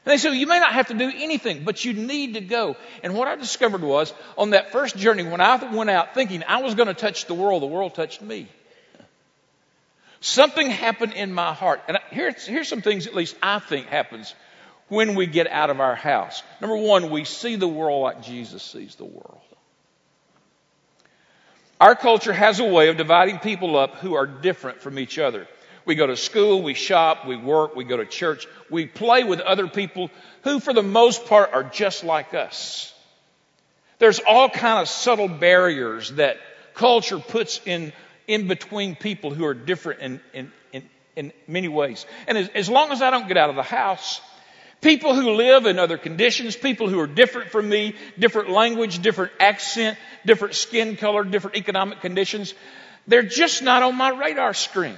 And 0.04 0.12
they 0.12 0.18
said, 0.18 0.34
you 0.34 0.46
may 0.46 0.58
not 0.58 0.74
have 0.74 0.88
to 0.88 0.94
do 0.94 1.10
anything, 1.14 1.64
but 1.64 1.84
you 1.84 1.94
need 1.94 2.34
to 2.34 2.40
go. 2.40 2.76
And 3.02 3.14
what 3.14 3.28
I 3.28 3.36
discovered 3.36 3.82
was 3.82 4.12
on 4.36 4.50
that 4.50 4.72
first 4.72 4.96
journey, 4.96 5.22
when 5.22 5.40
I 5.40 5.56
went 5.74 5.90
out 5.90 6.14
thinking 6.14 6.44
I 6.46 6.62
was 6.62 6.74
going 6.74 6.88
to 6.88 6.94
touch 6.94 7.26
the 7.26 7.34
world, 7.34 7.62
the 7.62 7.66
world 7.66 7.94
touched 7.94 8.20
me. 8.20 8.48
Something 10.20 10.70
happened 10.70 11.14
in 11.14 11.32
my 11.32 11.54
heart. 11.54 11.82
And 11.88 11.98
here's, 12.10 12.46
here's 12.46 12.68
some 12.68 12.82
things 12.82 13.06
at 13.06 13.14
least 13.14 13.36
I 13.42 13.58
think 13.58 13.86
happens 13.86 14.34
when 14.88 15.14
we 15.14 15.26
get 15.26 15.48
out 15.48 15.70
of 15.70 15.80
our 15.80 15.94
house. 15.94 16.42
Number 16.60 16.76
one, 16.76 17.10
we 17.10 17.24
see 17.24 17.56
the 17.56 17.68
world 17.68 18.02
like 18.02 18.22
Jesus 18.22 18.62
sees 18.62 18.94
the 18.94 19.04
world. 19.04 19.40
Our 21.80 21.94
culture 21.94 22.32
has 22.32 22.58
a 22.60 22.64
way 22.64 22.88
of 22.88 22.96
dividing 22.96 23.38
people 23.40 23.76
up 23.76 23.96
who 23.96 24.14
are 24.14 24.26
different 24.26 24.80
from 24.80 24.98
each 24.98 25.18
other. 25.18 25.46
We 25.84 25.94
go 25.94 26.06
to 26.06 26.16
school, 26.16 26.62
we 26.62 26.74
shop, 26.74 27.26
we 27.26 27.36
work, 27.36 27.76
we 27.76 27.84
go 27.84 27.96
to 27.96 28.06
church. 28.06 28.46
We 28.70 28.86
play 28.86 29.24
with 29.24 29.40
other 29.40 29.68
people 29.68 30.10
who, 30.42 30.58
for 30.58 30.72
the 30.72 30.82
most 30.82 31.26
part, 31.26 31.52
are 31.52 31.62
just 31.62 32.02
like 32.02 32.34
us. 32.34 32.92
There's 33.98 34.20
all 34.20 34.48
kind 34.48 34.80
of 34.80 34.88
subtle 34.88 35.28
barriers 35.28 36.10
that 36.12 36.38
culture 36.74 37.18
puts 37.18 37.60
in, 37.64 37.92
in 38.26 38.48
between 38.48 38.96
people 38.96 39.32
who 39.32 39.44
are 39.46 39.54
different 39.54 40.00
in, 40.00 40.20
in, 40.32 40.52
in, 40.72 40.82
in 41.14 41.32
many 41.46 41.68
ways. 41.68 42.04
And 42.26 42.36
as, 42.36 42.48
as 42.48 42.68
long 42.68 42.90
as 42.90 43.00
I 43.00 43.10
don't 43.10 43.28
get 43.28 43.36
out 43.36 43.50
of 43.50 43.56
the 43.56 43.62
house, 43.62 44.20
people 44.80 45.14
who 45.14 45.32
live 45.32 45.66
in 45.66 45.78
other 45.78 45.98
conditions, 45.98 46.56
people 46.56 46.88
who 46.88 47.00
are 47.00 47.06
different 47.06 47.50
from 47.50 47.68
me, 47.68 47.94
different 48.18 48.50
language, 48.50 49.00
different 49.00 49.32
accent, 49.40 49.98
different 50.24 50.54
skin 50.54 50.96
color, 50.96 51.24
different 51.24 51.56
economic 51.56 52.00
conditions, 52.00 52.54
they're 53.06 53.22
just 53.22 53.62
not 53.62 53.82
on 53.82 53.96
my 53.96 54.10
radar 54.10 54.54
screen. 54.54 54.96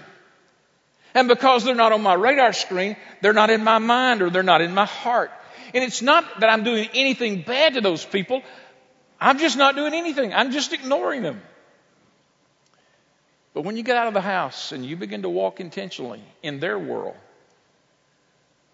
And 1.14 1.28
because 1.28 1.64
they're 1.64 1.74
not 1.74 1.92
on 1.92 2.02
my 2.02 2.14
radar 2.14 2.52
screen, 2.52 2.96
they're 3.22 3.32
not 3.32 3.50
in 3.50 3.64
my 3.64 3.78
mind 3.78 4.22
or 4.22 4.30
they're 4.30 4.42
not 4.42 4.60
in 4.60 4.74
my 4.74 4.84
heart. 4.84 5.30
And 5.74 5.84
it's 5.84 6.02
not 6.02 6.40
that 6.40 6.48
I'm 6.48 6.64
doing 6.64 6.88
anything 6.94 7.42
bad 7.42 7.74
to 7.74 7.80
those 7.80 8.04
people. 8.04 8.42
I'm 9.20 9.38
just 9.38 9.56
not 9.56 9.74
doing 9.74 9.94
anything. 9.94 10.32
I'm 10.32 10.52
just 10.52 10.72
ignoring 10.72 11.22
them. 11.22 11.42
But 13.54 13.62
when 13.62 13.76
you 13.76 13.82
get 13.82 13.96
out 13.96 14.06
of 14.06 14.14
the 14.14 14.20
house 14.20 14.72
and 14.72 14.84
you 14.84 14.96
begin 14.96 15.22
to 15.22 15.28
walk 15.28 15.60
intentionally 15.60 16.22
in 16.42 16.60
their 16.60 16.78
world, 16.78 17.16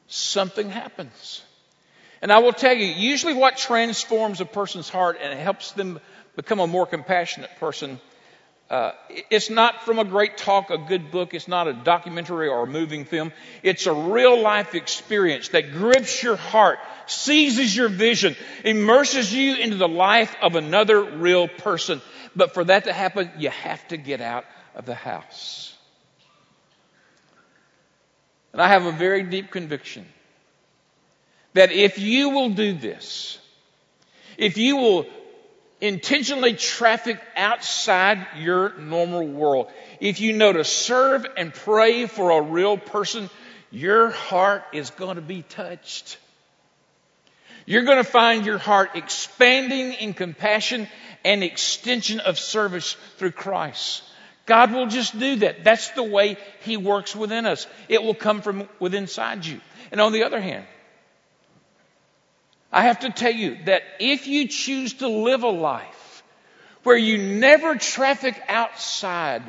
something 0.06 0.70
happens. 0.70 1.42
And 2.23 2.32
I 2.32 2.38
will 2.38 2.52
tell 2.52 2.75
you, 2.75 2.87
usually 2.87 3.34
what 3.34 3.56
transforms 3.56 4.40
a 4.40 4.46
person's 4.46 4.88
heart 4.88 5.18
and 5.20 5.38
helps 5.38 5.73
them 5.73 6.00
become 6.37 6.61
a 6.61 6.66
more 6.66 6.87
compassionate 6.87 7.50
person 7.61 8.00
uh, 8.70 8.92
it's 9.30 9.50
not 9.50 9.84
from 9.84 9.99
a 9.99 10.04
great 10.04 10.38
talk, 10.38 10.70
a 10.70 10.78
good 10.78 11.11
book. 11.11 11.34
It's 11.34 11.49
not 11.49 11.68
a 11.68 11.75
documentary 11.75 12.49
or 12.49 12.64
a 12.64 12.66
moving 12.66 13.04
film. 13.04 13.32
It's 13.62 13.87
a 13.87 13.92
real 13.92 14.40
life 14.40 14.75
experience 14.75 15.49
that 15.50 15.73
grips 15.73 16.23
your 16.23 16.37
heart, 16.37 16.78
seizes 17.06 17.76
your 17.76 17.88
vision, 17.88 18.34
immerses 18.64 19.32
you 19.32 19.56
into 19.56 19.76
the 19.76 19.88
life 19.88 20.34
of 20.40 20.56
another 20.56 21.02
real 21.02 21.46
person. 21.46 22.00
But 22.34 22.54
for 22.54 22.64
that 22.64 22.84
to 22.84 22.92
happen, 22.92 23.30
you 23.38 23.50
have 23.50 23.87
to 23.88 23.99
get 23.99 24.23
out 24.23 24.46
of 24.75 24.87
the 24.87 24.94
house. 24.94 25.74
And 28.54 28.62
I 28.62 28.68
have 28.68 28.87
a 28.87 28.92
very 28.92 29.25
deep 29.25 29.50
conviction 29.50 30.06
that 31.54 31.73
if 31.73 31.99
you 31.99 32.30
will 32.30 32.50
do 32.50 32.73
this, 32.73 33.38
if 34.38 34.56
you 34.56 34.76
will 34.76 35.06
intentionally 35.80 36.54
traffic 36.54 37.20
outside 37.37 38.26
your 38.38 38.78
normal 38.78 39.26
world. 39.26 39.70
If 40.00 40.20
you 40.20 40.32
know 40.32 40.52
to 40.52 40.64
serve 40.64 41.26
and 41.37 41.52
pray 41.52 42.06
for 42.06 42.30
a 42.30 42.40
real 42.40 42.78
person, 42.78 43.28
your 43.70 44.11
heart 44.11 44.62
is 44.73 44.90
going 44.90 45.16
to 45.16 45.23
be 45.23 45.42
touched. 45.42 46.16
You're 47.66 47.82
going 47.82 47.99
to 48.02 48.11
find 48.11 48.46
your 48.46 48.58
heart 48.58 48.90
expanding 48.94 49.94
in 49.94 50.14
compassion 50.14 50.87
and 51.25 51.42
extension 51.42 52.20
of 52.20 52.38
service 52.38 52.96
through 53.16 53.32
Christ. 53.32 54.04
God 54.46 54.72
will 54.72 54.86
just 54.86 55.18
do 55.18 55.36
that. 55.36 55.64
That's 55.64 55.90
the 55.90 56.02
way 56.02 56.36
He 56.60 56.76
works 56.76 57.16
within 57.16 57.46
us. 57.46 57.66
It 57.88 58.02
will 58.02 58.14
come 58.14 58.42
from 58.42 58.68
within 58.78 59.04
inside 59.04 59.44
you. 59.44 59.60
And 59.90 60.00
on 60.00 60.12
the 60.12 60.24
other 60.24 60.40
hand, 60.40 60.66
I 62.70 62.82
have 62.82 63.00
to 63.00 63.10
tell 63.10 63.32
you 63.32 63.56
that 63.66 63.82
if 64.00 64.26
you 64.26 64.48
choose 64.48 64.94
to 64.94 65.08
live 65.08 65.44
a 65.44 65.48
life 65.48 66.22
where 66.82 66.96
you 66.96 67.18
never 67.18 67.76
traffic 67.76 68.40
outside 68.48 69.42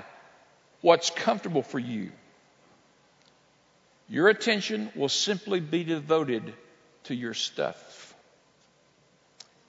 what's 0.81 1.09
comfortable 1.09 1.63
for 1.63 1.79
you, 1.79 2.11
your 4.07 4.29
attention 4.29 4.91
will 4.95 5.09
simply 5.09 5.59
be 5.59 5.83
devoted 5.83 6.53
to 7.05 7.15
your 7.15 7.33
stuff. 7.33 8.13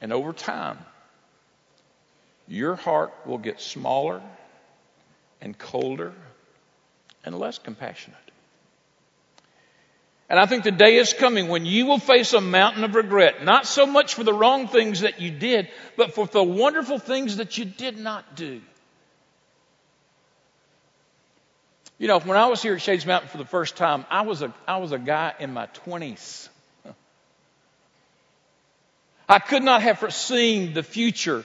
And 0.01 0.13
over 0.13 0.33
time, 0.33 0.79
your 2.47 2.77
heart 2.77 3.13
will 3.25 3.39
get 3.39 3.61
smaller 3.61 4.21
and 5.41 5.57
colder 5.57 6.13
and 7.25 7.39
less 7.39 7.59
compassionate. 7.59 8.19
And 10.29 10.41
I 10.41 10.47
think 10.47 10.65
the 10.65 10.73
day 10.73 10.97
is 10.97 11.13
coming 11.13 11.49
when 11.49 11.65
you 11.65 11.87
will 11.87 12.01
face 12.01 12.33
a 12.33 12.41
mountain 12.41 12.83
of 12.83 12.95
regret, 12.97 13.45
not 13.45 13.65
so 13.65 13.87
much 13.87 14.15
for 14.15 14.25
the 14.25 14.33
wrong 14.33 14.67
things 14.67 15.01
that 15.01 15.21
you 15.21 15.31
did, 15.31 15.69
but 15.97 16.15
for 16.15 16.27
the 16.27 16.43
wonderful 16.43 16.99
things 16.99 17.37
that 17.37 17.59
you 17.59 17.65
did 17.65 17.97
not 17.99 18.35
do. 18.35 18.61
You 21.99 22.09
know, 22.09 22.19
when 22.19 22.37
I 22.37 22.47
was 22.47 22.61
here 22.61 22.75
at 22.75 22.83
Shades 22.83 23.07
Mountain 23.07 23.29
for 23.29 23.39
the 23.39 23.47
first 23.47 23.77
time, 23.77 24.05
I 24.11 24.23
was 24.23 24.43
a, 24.43 24.53
I 24.67 24.79
was 24.79 24.93
a 24.93 24.99
guy 24.99 25.33
in 25.39 25.53
my 25.53 25.69
20s. 25.87 26.49
I 29.29 29.39
could 29.39 29.63
not 29.63 29.83
have 29.83 30.01
foreseen 30.01 30.75
the 30.75 30.83
future 30.83 31.45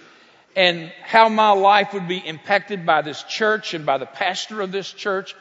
and 0.56 0.92
how 1.04 1.30
my 1.30 1.52
life 1.52 1.94
would 1.94 2.08
be 2.08 2.18
impacted 2.18 2.86
by 2.86 3.02
this 3.02 3.24
church 3.24 3.74
and 3.74 3.86
by 3.86 3.98
the 3.98 4.06
pastor 4.06 4.62
of 4.62 4.72
this 4.72 4.92
church 4.92 5.36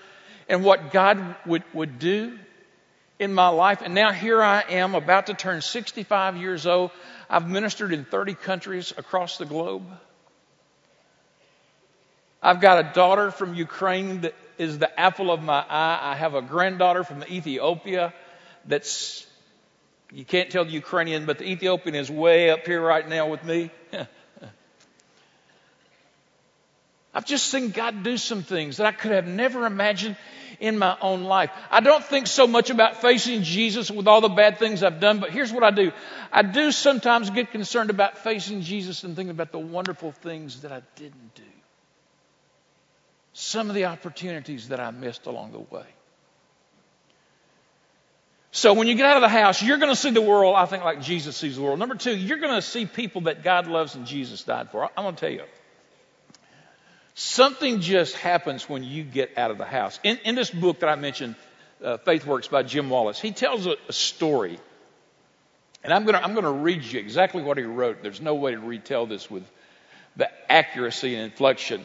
and 0.49 0.65
what 0.65 0.93
God 0.93 1.37
would, 1.47 1.65
would 1.73 1.99
do 1.99 2.39
in 3.19 3.35
my 3.35 3.49
life. 3.49 3.83
And 3.83 3.95
now 3.95 4.13
here 4.13 4.43
I 4.43 4.63
am 4.69 4.95
about 4.95 5.27
to 5.27 5.35
turn 5.35 5.61
65 5.61 6.37
years 6.37 6.67
old. 6.67 6.91
I've 7.29 7.49
ministered 7.49 7.93
in 7.93 8.05
30 8.05 8.35
countries 8.35 8.93
across 8.97 9.39
the 9.39 9.45
globe. 9.45 9.85
I've 12.43 12.61
got 12.61 12.85
a 12.85 12.93
daughter 12.95 13.31
from 13.31 13.55
Ukraine 13.55 14.23
that 14.23 14.35
is 14.59 14.79
the 14.79 14.99
apple 14.99 15.31
of 15.31 15.43
my 15.43 15.61
eye. 15.69 16.13
I 16.13 16.15
have 16.17 16.35
a 16.35 16.43
granddaughter 16.43 17.05
from 17.05 17.23
Ethiopia 17.25 18.15
that's, 18.67 19.27
you 20.13 20.25
can't 20.25 20.51
tell 20.51 20.65
the 20.65 20.71
Ukrainian, 20.71 21.27
but 21.27 21.39
the 21.39 21.45
Ethiopian 21.45 21.95
is 21.95 22.11
way 22.11 22.51
up 22.51 22.67
here 22.67 22.81
right 22.81 23.07
now 23.07 23.29
with 23.29 23.45
me. 23.45 23.71
I've 27.13 27.27
just 27.27 27.49
seen 27.49 27.71
God 27.71 28.05
do 28.05 28.17
some 28.17 28.43
things 28.43 28.77
that 28.77 28.87
I 28.87 28.93
could 28.93 29.11
have 29.11 29.27
never 29.27 29.67
imagined 29.67 30.17
in 30.61 30.79
my 30.79 30.97
own 31.01 31.25
life. 31.25 31.51
I 31.71 31.81
don't 31.81 32.05
think 32.05 32.27
so 32.27 32.47
much 32.47 32.71
about 32.71 33.01
facing 33.01 33.43
Jesus 33.43 33.91
with 33.91 34.07
all 34.07 34.21
the 34.21 34.29
bad 34.29 34.59
things 34.59 34.83
I've 34.83 35.01
done, 35.01 35.19
but 35.19 35.31
here's 35.31 35.53
what 35.53 35.65
I 35.65 35.71
do. 35.71 35.91
I 36.33 36.43
do 36.43 36.71
sometimes 36.71 37.31
get 37.31 37.51
concerned 37.51 37.91
about 37.91 38.19
facing 38.19 38.61
Jesus 38.63 39.03
and 39.03 39.17
thinking 39.17 39.31
about 39.31 39.51
the 39.51 39.59
wonderful 39.59 40.13
things 40.13 40.63
that 40.63 40.71
I 40.71 40.83
didn't 40.97 41.35
do. 41.35 41.43
Some 43.33 43.69
of 43.69 43.75
the 43.75 43.87
opportunities 43.87 44.69
that 44.69 44.81
I 44.81 44.91
missed 44.91 45.27
along 45.27 45.53
the 45.53 45.61
way. 45.61 45.87
So 48.53 48.75
when 48.75 48.89
you 48.89 48.97
get 48.97 49.07
out 49.07 49.17
of 49.17 49.23
the 49.23 49.29
house, 49.29 49.63
you're 49.63 49.79
going 49.79 49.93
to 49.93 49.97
see 49.97 50.11
the 50.11 50.21
world, 50.21 50.57
I 50.57 50.67
think, 50.67 50.85
like 50.85 51.01
Jesus 51.01 51.37
sees 51.37 51.57
the 51.57 51.63
world. 51.63 51.79
Number 51.79 51.95
two, 51.95 52.17
you're 52.17 52.39
going 52.39 52.55
to 52.55 52.63
see 52.63 52.85
people 52.85 53.23
that 53.23 53.43
God 53.43 53.69
loves 53.69 53.95
and 53.95 54.07
Jesus 54.07 54.43
died 54.43 54.71
for. 54.71 54.85
I'm 54.97 55.05
going 55.05 55.15
to 55.15 55.21
tell 55.21 55.31
you. 55.31 55.45
Something 57.15 57.81
just 57.81 58.17
happens 58.17 58.69
when 58.69 58.83
you 58.83 59.03
get 59.03 59.37
out 59.37 59.51
of 59.51 59.59
the 59.59 59.65
house. 59.65 59.99
In, 60.03 60.19
in 60.25 60.35
this 60.35 60.51
book 60.51 60.81
that 60.81 60.89
I 60.89 60.95
mentioned, 60.95 61.35
uh, 61.85 61.99
Faith 61.99 62.27
Works 62.27 62.49
by 62.49 62.63
Jim 62.63 62.89
Wallis, 62.91 63.21
he 63.21 63.33
tells 63.33 63.67
a, 63.67 63.77
a 63.89 63.93
story. 63.93 64.59
And 65.83 65.93
I'm 65.93 66.05
going 66.05 66.45
to 66.45 66.51
read 66.51 66.83
you 66.83 67.01
exactly 67.01 67.43
what 67.43 67.57
he 67.57 67.65
wrote. 67.65 68.03
There's 68.03 68.21
no 68.21 68.35
way 68.35 68.53
to 68.53 68.59
retell 68.59 69.07
this 69.07 69.31
with 69.31 69.45
the 70.17 70.29
accuracy 70.51 71.15
and 71.15 71.25
inflection. 71.25 71.85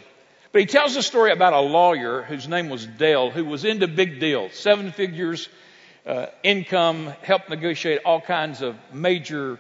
But 0.51 0.61
he 0.61 0.67
tells 0.67 0.95
a 0.95 1.03
story 1.03 1.31
about 1.31 1.53
a 1.53 1.59
lawyer 1.59 2.21
whose 2.21 2.47
name 2.47 2.69
was 2.69 2.85
Dale, 2.85 3.29
who 3.29 3.45
was 3.45 3.65
into 3.65 3.87
big 3.87 4.19
deals, 4.19 4.53
seven 4.53 4.91
figures 4.91 5.49
uh, 6.05 6.27
income, 6.43 7.13
helped 7.23 7.49
negotiate 7.49 8.01
all 8.05 8.21
kinds 8.21 8.61
of 8.61 8.75
major 8.93 9.59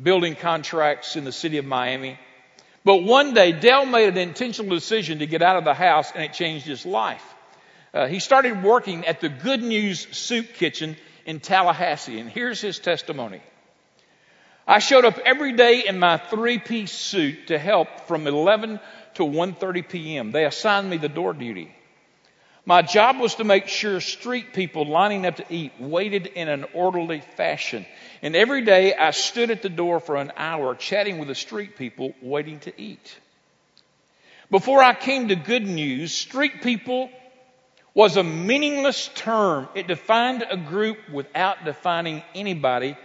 building 0.00 0.36
contracts 0.36 1.16
in 1.16 1.24
the 1.24 1.32
city 1.32 1.58
of 1.58 1.64
Miami. 1.64 2.18
But 2.84 3.02
one 3.02 3.34
day, 3.34 3.52
Dell 3.52 3.84
made 3.84 4.08
an 4.08 4.16
intentional 4.18 4.74
decision 4.74 5.18
to 5.18 5.26
get 5.26 5.42
out 5.42 5.56
of 5.56 5.64
the 5.64 5.74
house, 5.74 6.10
and 6.14 6.24
it 6.24 6.32
changed 6.32 6.66
his 6.66 6.86
life. 6.86 7.24
Uh, 7.92 8.06
he 8.06 8.20
started 8.20 8.62
working 8.62 9.06
at 9.06 9.20
the 9.20 9.28
Good 9.28 9.62
News 9.62 10.06
Soup 10.16 10.46
Kitchen 10.54 10.96
in 11.26 11.40
Tallahassee, 11.40 12.18
and 12.18 12.30
here's 12.30 12.60
his 12.60 12.78
testimony. 12.78 13.42
I 14.66 14.78
showed 14.78 15.04
up 15.04 15.18
every 15.18 15.52
day 15.52 15.84
in 15.86 15.98
my 15.98 16.16
three-piece 16.16 16.92
suit 16.92 17.48
to 17.48 17.58
help 17.58 17.88
from 18.06 18.26
11 18.26 18.80
to 19.14 19.24
1:30 19.24 19.88
p.m. 19.88 20.30
They 20.30 20.44
assigned 20.44 20.88
me 20.88 20.96
the 20.96 21.08
door 21.08 21.32
duty. 21.32 21.74
My 22.70 22.82
job 22.82 23.18
was 23.18 23.34
to 23.34 23.42
make 23.42 23.66
sure 23.66 24.00
street 24.00 24.52
people 24.52 24.86
lining 24.86 25.26
up 25.26 25.38
to 25.38 25.44
eat 25.50 25.72
waited 25.80 26.28
in 26.28 26.46
an 26.46 26.66
orderly 26.72 27.20
fashion. 27.20 27.84
And 28.22 28.36
every 28.36 28.62
day 28.64 28.94
I 28.94 29.10
stood 29.10 29.50
at 29.50 29.60
the 29.60 29.68
door 29.68 29.98
for 29.98 30.14
an 30.14 30.30
hour 30.36 30.76
chatting 30.76 31.18
with 31.18 31.26
the 31.26 31.34
street 31.34 31.76
people 31.76 32.14
waiting 32.22 32.60
to 32.60 32.80
eat. 32.80 33.18
Before 34.52 34.80
I 34.80 34.94
came 34.94 35.26
to 35.26 35.34
good 35.34 35.66
news, 35.66 36.14
street 36.14 36.62
people 36.62 37.10
was 37.92 38.16
a 38.16 38.22
meaningless 38.22 39.10
term. 39.16 39.66
It 39.74 39.88
defined 39.88 40.44
a 40.48 40.56
group 40.56 40.98
without 41.12 41.64
defining 41.64 42.22
anybody 42.36 42.96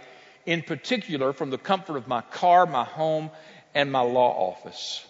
in 0.44 0.62
particular 0.62 1.32
from 1.32 1.50
the 1.50 1.58
comfort 1.58 1.96
of 1.96 2.06
my 2.06 2.20
car, 2.20 2.66
my 2.66 2.84
home, 2.84 3.32
and 3.74 3.90
my 3.90 4.02
law 4.02 4.30
office. 4.48 5.04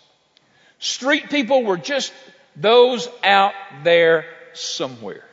Street 0.79 1.29
people 1.29 1.63
were 1.63 1.77
just 1.77 2.11
those 2.57 3.07
out 3.23 3.53
there 3.85 4.25
somewhere. 4.59 5.25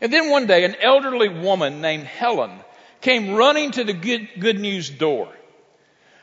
And 0.00 0.12
then 0.12 0.30
one 0.30 0.46
day, 0.46 0.64
an 0.64 0.74
elderly 0.80 1.28
woman 1.28 1.80
named 1.80 2.04
Helen 2.04 2.50
came 3.00 3.34
running 3.34 3.70
to 3.72 3.84
the 3.84 3.92
good, 3.92 4.28
good 4.38 4.58
news 4.58 4.90
door. 4.90 5.28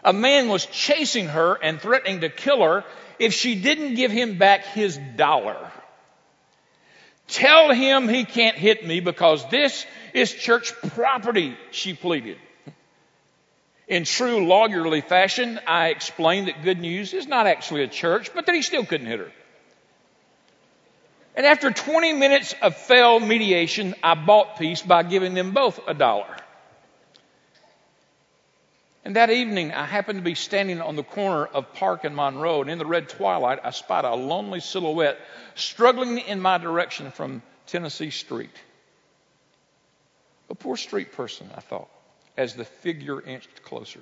A 0.04 0.14
man 0.14 0.48
was 0.48 0.66
chasing 0.66 1.28
her 1.28 1.56
and 1.62 1.80
threatening 1.80 2.22
to 2.22 2.30
kill 2.30 2.62
her 2.64 2.84
if 3.20 3.34
she 3.34 3.56
didn't 3.56 3.96
give 3.96 4.12
him 4.12 4.38
back 4.38 4.66
his 4.66 4.98
dollar. 5.16 5.72
Tell 7.28 7.72
him 7.72 8.08
he 8.08 8.26
can't 8.26 8.58
hit 8.58 8.86
me 8.86 9.02
because 9.02 9.48
this 9.50 9.86
is 10.14 10.34
church 10.34 10.74
property, 10.96 11.56
she 11.72 11.94
pleaded. 11.94 12.38
In 13.88 14.04
true 14.04 14.40
lawyerly 14.46 15.04
fashion, 15.04 15.60
I 15.68 15.88
explained 15.88 16.48
that 16.48 16.64
Good 16.64 16.80
News 16.80 17.14
is 17.14 17.28
not 17.28 17.48
actually 17.48 17.84
a 17.84 17.88
church, 17.88 18.34
but 18.34 18.46
that 18.46 18.56
he 18.56 18.62
still 18.62 18.86
couldn't 18.86 19.08
hit 19.08 19.20
her. 19.20 19.32
And 21.36 21.46
after 21.46 21.72
20 21.72 22.14
minutes 22.14 22.56
of 22.62 22.76
failed 22.76 23.24
mediation, 23.24 23.96
I 24.04 24.16
bought 24.16 24.58
peace 24.58 24.82
by 24.82 25.04
giving 25.04 25.34
them 25.34 25.52
both 25.52 25.80
a 25.88 25.94
dollar. 25.94 26.36
And 29.06 29.16
that 29.16 29.30
evening, 29.30 29.72
I 29.72 29.86
happened 29.86 30.20
to 30.20 30.24
be 30.24 30.36
standing 30.36 30.82
on 30.82 30.96
the 30.96 31.04
corner 31.04 31.46
of 31.46 31.74
Park 31.74 32.04
and 32.04 32.16
Monroe, 32.16 32.62
and 32.62 32.70
in 32.70 32.78
the 32.78 32.86
red 32.86 33.10
twilight, 33.10 33.60
I 33.64 33.72
spied 33.72 34.06
a 34.06 34.14
lonely 34.14 34.60
silhouette 34.60 35.18
struggling 35.56 36.20
in 36.20 36.42
my 36.42 36.58
direction 36.58 37.12
from 37.12 37.42
Tennessee 37.68 38.12
Street. 38.12 38.56
A 40.50 40.56
poor 40.56 40.76
street 40.76 41.14
person, 41.14 41.50
I 41.56 41.62
thought 41.62 41.90
as 42.40 42.56
the 42.56 42.66
figure 42.66 43.22
inched 43.22 43.64
closer. 43.64 44.00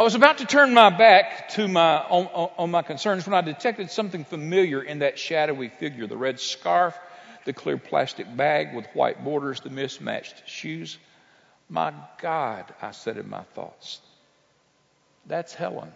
I 0.00 0.02
was 0.02 0.14
about 0.14 0.38
to 0.38 0.46
turn 0.46 0.72
my 0.72 0.88
back 0.88 1.50
to 1.50 1.68
my, 1.68 1.98
on, 1.98 2.24
on, 2.56 2.70
my 2.70 2.80
concerns 2.80 3.26
when 3.26 3.34
I 3.34 3.42
detected 3.42 3.90
something 3.90 4.24
familiar 4.24 4.80
in 4.80 5.00
that 5.00 5.18
shadowy 5.18 5.68
figure 5.68 6.06
the 6.06 6.16
red 6.16 6.40
scarf, 6.40 6.98
the 7.44 7.52
clear 7.52 7.76
plastic 7.76 8.34
bag 8.34 8.74
with 8.74 8.86
white 8.94 9.22
borders, 9.22 9.60
the 9.60 9.68
mismatched 9.68 10.48
shoes. 10.48 10.96
My 11.68 11.92
God, 12.18 12.64
I 12.80 12.92
said 12.92 13.18
in 13.18 13.28
my 13.28 13.42
thoughts, 13.42 14.00
that's 15.26 15.52
Helen. 15.52 15.92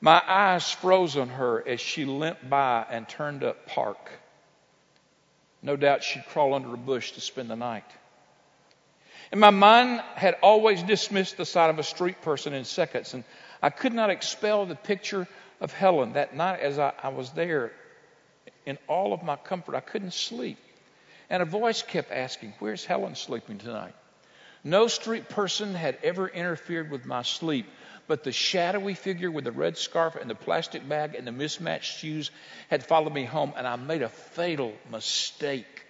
My 0.00 0.20
eyes 0.26 0.68
froze 0.68 1.16
on 1.16 1.28
her 1.28 1.62
as 1.64 1.80
she 1.80 2.06
limped 2.06 2.50
by 2.50 2.84
and 2.90 3.08
turned 3.08 3.44
up 3.44 3.68
Park. 3.68 4.10
No 5.62 5.76
doubt 5.76 6.02
she'd 6.02 6.26
crawl 6.26 6.54
under 6.54 6.74
a 6.74 6.76
bush 6.76 7.12
to 7.12 7.20
spend 7.20 7.50
the 7.50 7.54
night. 7.56 7.84
And 9.30 9.40
my 9.40 9.50
mind 9.50 10.00
had 10.16 10.36
always 10.42 10.82
dismissed 10.82 11.36
the 11.36 11.44
sight 11.44 11.70
of 11.70 11.78
a 11.78 11.84
street 11.84 12.20
person 12.22 12.52
in 12.52 12.64
seconds, 12.64 13.14
and 13.14 13.22
I 13.62 13.70
could 13.70 13.92
not 13.92 14.10
expel 14.10 14.66
the 14.66 14.74
picture 14.74 15.28
of 15.60 15.72
Helen 15.72 16.14
that 16.14 16.34
night 16.34 16.60
as 16.60 16.78
I, 16.78 16.92
I 17.02 17.08
was 17.10 17.30
there 17.30 17.72
in 18.66 18.78
all 18.88 19.12
of 19.12 19.22
my 19.22 19.36
comfort. 19.36 19.74
I 19.74 19.80
couldn't 19.80 20.14
sleep. 20.14 20.58
And 21.28 21.42
a 21.42 21.46
voice 21.46 21.82
kept 21.82 22.10
asking, 22.10 22.54
Where's 22.58 22.84
Helen 22.84 23.14
sleeping 23.14 23.58
tonight? 23.58 23.94
No 24.64 24.88
street 24.88 25.28
person 25.28 25.74
had 25.74 25.98
ever 26.02 26.28
interfered 26.28 26.90
with 26.90 27.06
my 27.06 27.22
sleep, 27.22 27.66
but 28.08 28.24
the 28.24 28.32
shadowy 28.32 28.94
figure 28.94 29.30
with 29.30 29.44
the 29.44 29.52
red 29.52 29.78
scarf 29.78 30.16
and 30.16 30.28
the 30.28 30.34
plastic 30.34 30.86
bag 30.88 31.14
and 31.14 31.26
the 31.26 31.32
mismatched 31.32 31.98
shoes 31.98 32.30
had 32.68 32.84
followed 32.84 33.14
me 33.14 33.24
home, 33.24 33.52
and 33.56 33.66
I 33.66 33.76
made 33.76 34.02
a 34.02 34.08
fatal 34.08 34.72
mistake. 34.90 35.86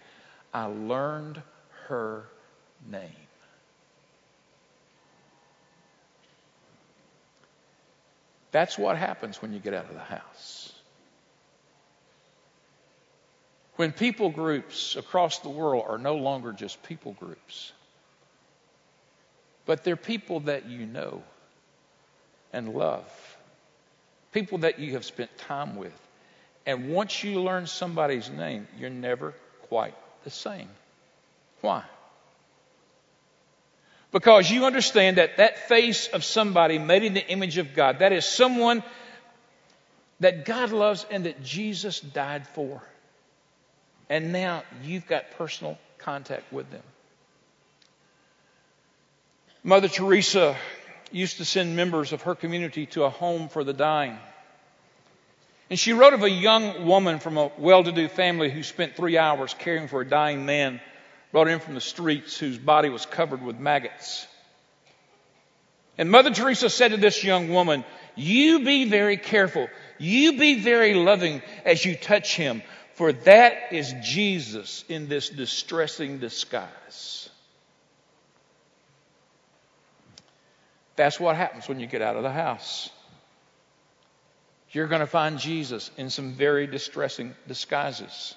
I 0.52 0.66
learned 0.66 1.42
her 1.88 2.26
name. 2.86 3.19
That's 8.52 8.76
what 8.76 8.96
happens 8.96 9.40
when 9.40 9.52
you 9.52 9.60
get 9.60 9.74
out 9.74 9.86
of 9.86 9.94
the 9.94 10.00
house. 10.00 10.72
When 13.76 13.92
people 13.92 14.30
groups 14.30 14.96
across 14.96 15.38
the 15.38 15.48
world 15.48 15.84
are 15.88 15.98
no 15.98 16.16
longer 16.16 16.52
just 16.52 16.82
people 16.82 17.12
groups, 17.12 17.72
but 19.64 19.84
they're 19.84 19.96
people 19.96 20.40
that 20.40 20.66
you 20.66 20.84
know 20.84 21.22
and 22.52 22.74
love, 22.74 23.08
people 24.32 24.58
that 24.58 24.78
you 24.78 24.92
have 24.94 25.04
spent 25.04 25.36
time 25.38 25.76
with. 25.76 25.98
And 26.66 26.90
once 26.90 27.24
you 27.24 27.40
learn 27.40 27.66
somebody's 27.66 28.28
name, 28.28 28.68
you're 28.78 28.90
never 28.90 29.34
quite 29.68 29.94
the 30.24 30.30
same. 30.30 30.68
Why? 31.62 31.84
Because 34.12 34.50
you 34.50 34.64
understand 34.64 35.18
that 35.18 35.36
that 35.36 35.68
face 35.68 36.08
of 36.08 36.24
somebody 36.24 36.78
made 36.78 37.04
in 37.04 37.14
the 37.14 37.26
image 37.26 37.58
of 37.58 37.74
God, 37.74 38.00
that 38.00 38.12
is 38.12 38.24
someone 38.24 38.82
that 40.18 40.44
God 40.44 40.72
loves 40.72 41.06
and 41.10 41.26
that 41.26 41.42
Jesus 41.42 42.00
died 42.00 42.46
for. 42.48 42.82
And 44.08 44.32
now 44.32 44.64
you've 44.82 45.06
got 45.06 45.30
personal 45.32 45.78
contact 45.98 46.52
with 46.52 46.68
them. 46.70 46.82
Mother 49.62 49.88
Teresa 49.88 50.56
used 51.12 51.36
to 51.36 51.44
send 51.44 51.76
members 51.76 52.12
of 52.12 52.22
her 52.22 52.34
community 52.34 52.86
to 52.86 53.04
a 53.04 53.10
home 53.10 53.48
for 53.48 53.62
the 53.62 53.72
dying. 53.72 54.18
And 55.68 55.78
she 55.78 55.92
wrote 55.92 56.14
of 56.14 56.24
a 56.24 56.30
young 56.30 56.86
woman 56.86 57.20
from 57.20 57.36
a 57.36 57.52
well 57.58 57.84
to 57.84 57.92
do 57.92 58.08
family 58.08 58.50
who 58.50 58.64
spent 58.64 58.96
three 58.96 59.16
hours 59.16 59.54
caring 59.56 59.86
for 59.86 60.00
a 60.00 60.08
dying 60.08 60.44
man 60.44 60.80
brought 61.32 61.48
in 61.48 61.60
from 61.60 61.74
the 61.74 61.80
streets 61.80 62.38
whose 62.38 62.58
body 62.58 62.88
was 62.88 63.06
covered 63.06 63.42
with 63.42 63.58
maggots. 63.58 64.26
And 65.96 66.10
Mother 66.10 66.30
Teresa 66.30 66.70
said 66.70 66.92
to 66.92 66.96
this 66.96 67.22
young 67.22 67.50
woman, 67.50 67.84
You 68.16 68.64
be 68.64 68.88
very 68.88 69.16
careful. 69.16 69.68
You 69.98 70.38
be 70.38 70.60
very 70.60 70.94
loving 70.94 71.42
as 71.64 71.84
you 71.84 71.94
touch 71.94 72.34
him, 72.34 72.62
for 72.94 73.12
that 73.12 73.72
is 73.72 73.94
Jesus 74.02 74.84
in 74.88 75.08
this 75.08 75.28
distressing 75.28 76.18
disguise. 76.18 77.28
That's 80.96 81.20
what 81.20 81.36
happens 81.36 81.68
when 81.68 81.80
you 81.80 81.86
get 81.86 82.02
out 82.02 82.16
of 82.16 82.22
the 82.22 82.32
house. 82.32 82.90
You're 84.70 84.86
going 84.86 85.00
to 85.00 85.06
find 85.06 85.38
Jesus 85.38 85.90
in 85.96 86.10
some 86.10 86.32
very 86.32 86.66
distressing 86.66 87.34
disguises. 87.48 88.34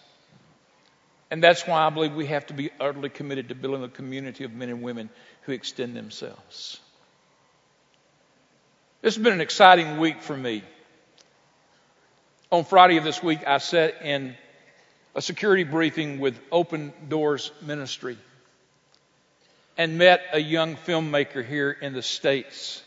And 1.34 1.42
that's 1.42 1.66
why 1.66 1.88
I 1.88 1.90
believe 1.90 2.14
we 2.14 2.28
have 2.28 2.46
to 2.46 2.54
be 2.54 2.70
utterly 2.80 3.10
committed 3.10 3.50
to 3.50 3.56
building 3.56 3.84
a 3.84 3.90
community 3.90 4.44
of 4.44 4.54
men 4.54 4.70
and 4.70 4.84
women 4.84 5.10
who 5.42 5.52
extend 5.52 5.96
themselves. 5.96 6.80
This 9.02 9.16
has 9.16 9.24
been 9.24 9.34
an 9.34 9.42
exciting 9.42 9.98
week 9.98 10.22
for 10.22 10.38
me. 10.38 10.62
On 12.52 12.64
Friday 12.64 12.98
of 12.98 13.04
this 13.04 13.24
week, 13.24 13.40
I 13.48 13.58
sat 13.58 14.04
in 14.04 14.36
a 15.16 15.24
security 15.24 15.64
briefing 15.64 16.20
with 16.20 16.40
Open 16.52 16.94
Doors 17.10 17.52
Ministry 17.64 18.20
and 19.76 19.98
met 19.98 20.22
a 20.34 20.40
young 20.40 20.76
filmmaker 20.76 21.44
here 21.44 21.72
in 21.72 21.94
the 21.94 22.04
States. 22.04 22.84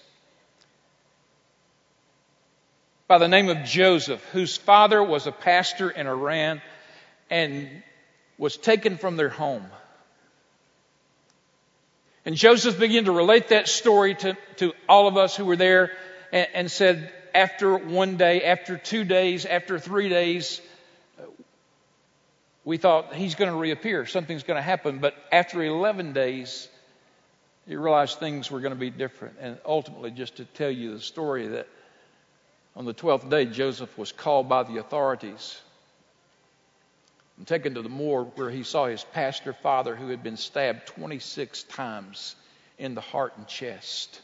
by 3.08 3.18
the 3.18 3.26
name 3.26 3.48
of 3.48 3.64
Joseph, 3.64 4.24
whose 4.30 4.56
father 4.56 5.02
was 5.02 5.26
a 5.26 5.32
pastor 5.32 5.90
in 5.90 6.06
Iran 6.06 6.62
and 7.28 7.82
was 8.38 8.56
taken 8.56 8.96
from 8.96 9.16
their 9.16 9.28
home. 9.28 9.66
And 12.24 12.34
Joseph 12.34 12.78
began 12.78 13.04
to 13.04 13.12
relate 13.12 13.48
that 13.48 13.68
story 13.68 14.14
to, 14.16 14.36
to 14.56 14.72
all 14.88 15.06
of 15.06 15.16
us 15.16 15.36
who 15.36 15.44
were 15.44 15.56
there 15.56 15.92
and, 16.32 16.48
and 16.54 16.70
said, 16.70 17.12
after 17.34 17.76
one 17.76 18.16
day, 18.16 18.42
after 18.42 18.76
two 18.76 19.04
days, 19.04 19.46
after 19.46 19.78
three 19.78 20.08
days, 20.08 20.60
we 22.64 22.78
thought 22.78 23.14
he's 23.14 23.36
going 23.36 23.50
to 23.50 23.56
reappear. 23.56 24.06
Something's 24.06 24.42
going 24.42 24.56
to 24.56 24.62
happen. 24.62 24.98
But 24.98 25.14
after 25.30 25.62
11 25.62 26.14
days, 26.14 26.68
you 27.66 27.80
realized 27.80 28.18
things 28.18 28.50
were 28.50 28.60
going 28.60 28.72
to 28.72 28.78
be 28.78 28.90
different. 28.90 29.36
And 29.40 29.58
ultimately, 29.64 30.10
just 30.10 30.36
to 30.38 30.44
tell 30.44 30.70
you 30.70 30.94
the 30.94 31.00
story, 31.00 31.46
that 31.48 31.68
on 32.74 32.86
the 32.86 32.94
12th 32.94 33.30
day, 33.30 33.46
Joseph 33.46 33.96
was 33.96 34.10
called 34.10 34.48
by 34.48 34.64
the 34.64 34.78
authorities 34.78 35.60
and 37.36 37.46
taken 37.46 37.74
to 37.74 37.82
the 37.82 37.88
morgue 37.88 38.32
where 38.36 38.50
he 38.50 38.62
saw 38.62 38.86
his 38.86 39.04
pastor 39.04 39.52
father 39.52 39.94
who 39.94 40.08
had 40.08 40.22
been 40.22 40.36
stabbed 40.36 40.86
26 40.86 41.64
times 41.64 42.34
in 42.78 42.94
the 42.94 43.00
heart 43.00 43.34
and 43.36 43.46
chest 43.46 44.20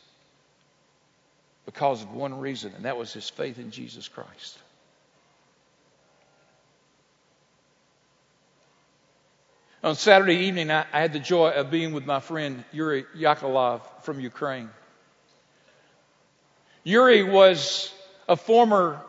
because 1.66 2.02
of 2.02 2.12
one 2.12 2.38
reason, 2.38 2.72
and 2.74 2.84
that 2.84 2.96
was 2.96 3.12
his 3.12 3.28
faith 3.28 3.58
in 3.58 3.70
Jesus 3.70 4.08
Christ. 4.08 4.58
On 9.84 9.96
Saturday 9.96 10.46
evening, 10.46 10.70
I, 10.70 10.86
I 10.92 11.00
had 11.00 11.12
the 11.12 11.18
joy 11.18 11.50
of 11.50 11.70
being 11.70 11.92
with 11.92 12.06
my 12.06 12.20
friend 12.20 12.64
Yuri 12.72 13.04
Yakovlev 13.16 13.80
from 14.02 14.20
Ukraine. 14.20 14.70
Yuri 16.84 17.22
was 17.22 17.92
a 18.28 18.36
former 18.36 19.00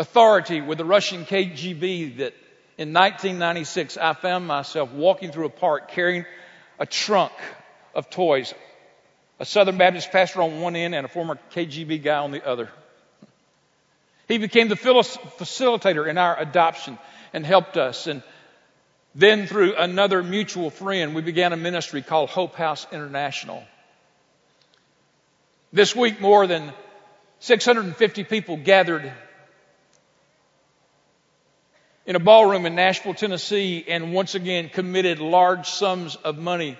authority 0.00 0.62
with 0.62 0.78
the 0.78 0.84
Russian 0.84 1.26
KGB 1.26 2.16
that 2.16 2.32
in 2.78 2.94
1996 2.94 3.98
I 3.98 4.14
found 4.14 4.46
myself 4.46 4.90
walking 4.92 5.30
through 5.30 5.44
a 5.44 5.50
park 5.50 5.90
carrying 5.90 6.24
a 6.78 6.86
trunk 6.86 7.32
of 7.94 8.08
toys. 8.08 8.54
A 9.38 9.44
Southern 9.44 9.76
Baptist 9.76 10.10
pastor 10.10 10.40
on 10.40 10.62
one 10.62 10.74
end 10.74 10.94
and 10.94 11.04
a 11.04 11.08
former 11.08 11.38
KGB 11.52 12.02
guy 12.02 12.16
on 12.16 12.30
the 12.30 12.46
other. 12.46 12.70
He 14.26 14.38
became 14.38 14.68
the 14.68 14.76
facilitator 14.76 16.08
in 16.08 16.16
our 16.16 16.38
adoption 16.38 16.98
and 17.34 17.44
helped 17.44 17.76
us. 17.76 18.06
And 18.06 18.22
then 19.14 19.46
through 19.46 19.76
another 19.76 20.22
mutual 20.22 20.70
friend, 20.70 21.14
we 21.14 21.20
began 21.20 21.52
a 21.52 21.58
ministry 21.58 22.00
called 22.00 22.30
Hope 22.30 22.54
House 22.54 22.86
International. 22.90 23.62
This 25.74 25.94
week, 25.94 26.22
more 26.22 26.46
than 26.46 26.72
650 27.40 28.24
people 28.24 28.56
gathered 28.56 29.12
in 32.06 32.16
a 32.16 32.20
ballroom 32.20 32.66
in 32.66 32.74
Nashville, 32.74 33.14
Tennessee, 33.14 33.84
and 33.86 34.12
once 34.12 34.34
again 34.34 34.68
committed 34.68 35.20
large 35.20 35.68
sums 35.68 36.16
of 36.16 36.38
money 36.38 36.78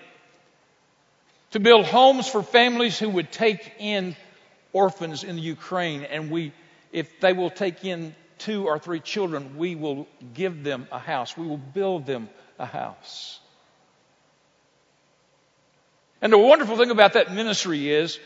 to 1.50 1.60
build 1.60 1.84
homes 1.84 2.28
for 2.28 2.42
families 2.42 2.98
who 2.98 3.08
would 3.08 3.30
take 3.32 3.72
in 3.78 4.16
orphans 4.72 5.24
in 5.24 5.36
the 5.36 5.42
Ukraine. 5.42 6.04
And 6.04 6.30
we, 6.30 6.52
if 6.92 7.20
they 7.20 7.32
will 7.32 7.50
take 7.50 7.84
in 7.84 8.14
two 8.38 8.66
or 8.66 8.78
three 8.78 9.00
children, 9.00 9.56
we 9.56 9.74
will 9.74 10.06
give 10.34 10.62
them 10.62 10.86
a 10.92 10.98
house. 10.98 11.36
We 11.36 11.46
will 11.46 11.58
build 11.58 12.06
them 12.06 12.28
a 12.58 12.66
house. 12.66 13.40
And 16.22 16.32
the 16.32 16.38
wonderful 16.38 16.76
thing 16.76 16.90
about 16.90 17.14
that 17.14 17.32
ministry 17.32 17.90
is, 17.90 18.18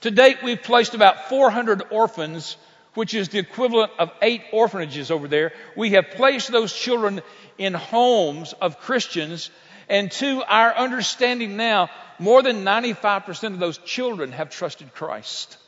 to 0.00 0.10
date, 0.10 0.38
we've 0.42 0.62
placed 0.62 0.94
about 0.94 1.28
400 1.28 1.84
orphans, 1.90 2.56
which 2.94 3.14
is 3.14 3.28
the 3.28 3.38
equivalent 3.38 3.92
of 3.98 4.10
eight 4.22 4.42
orphanages 4.52 5.10
over 5.10 5.28
there. 5.28 5.52
We 5.76 5.90
have 5.90 6.10
placed 6.12 6.50
those 6.50 6.72
children 6.72 7.20
in 7.58 7.74
homes 7.74 8.52
of 8.60 8.80
Christians, 8.80 9.50
and 9.88 10.10
to 10.12 10.42
our 10.42 10.74
understanding 10.74 11.56
now, 11.56 11.90
more 12.18 12.42
than 12.42 12.64
95% 12.64 13.54
of 13.54 13.58
those 13.58 13.78
children 13.78 14.32
have 14.32 14.50
trusted 14.50 14.94
Christ 14.94 15.58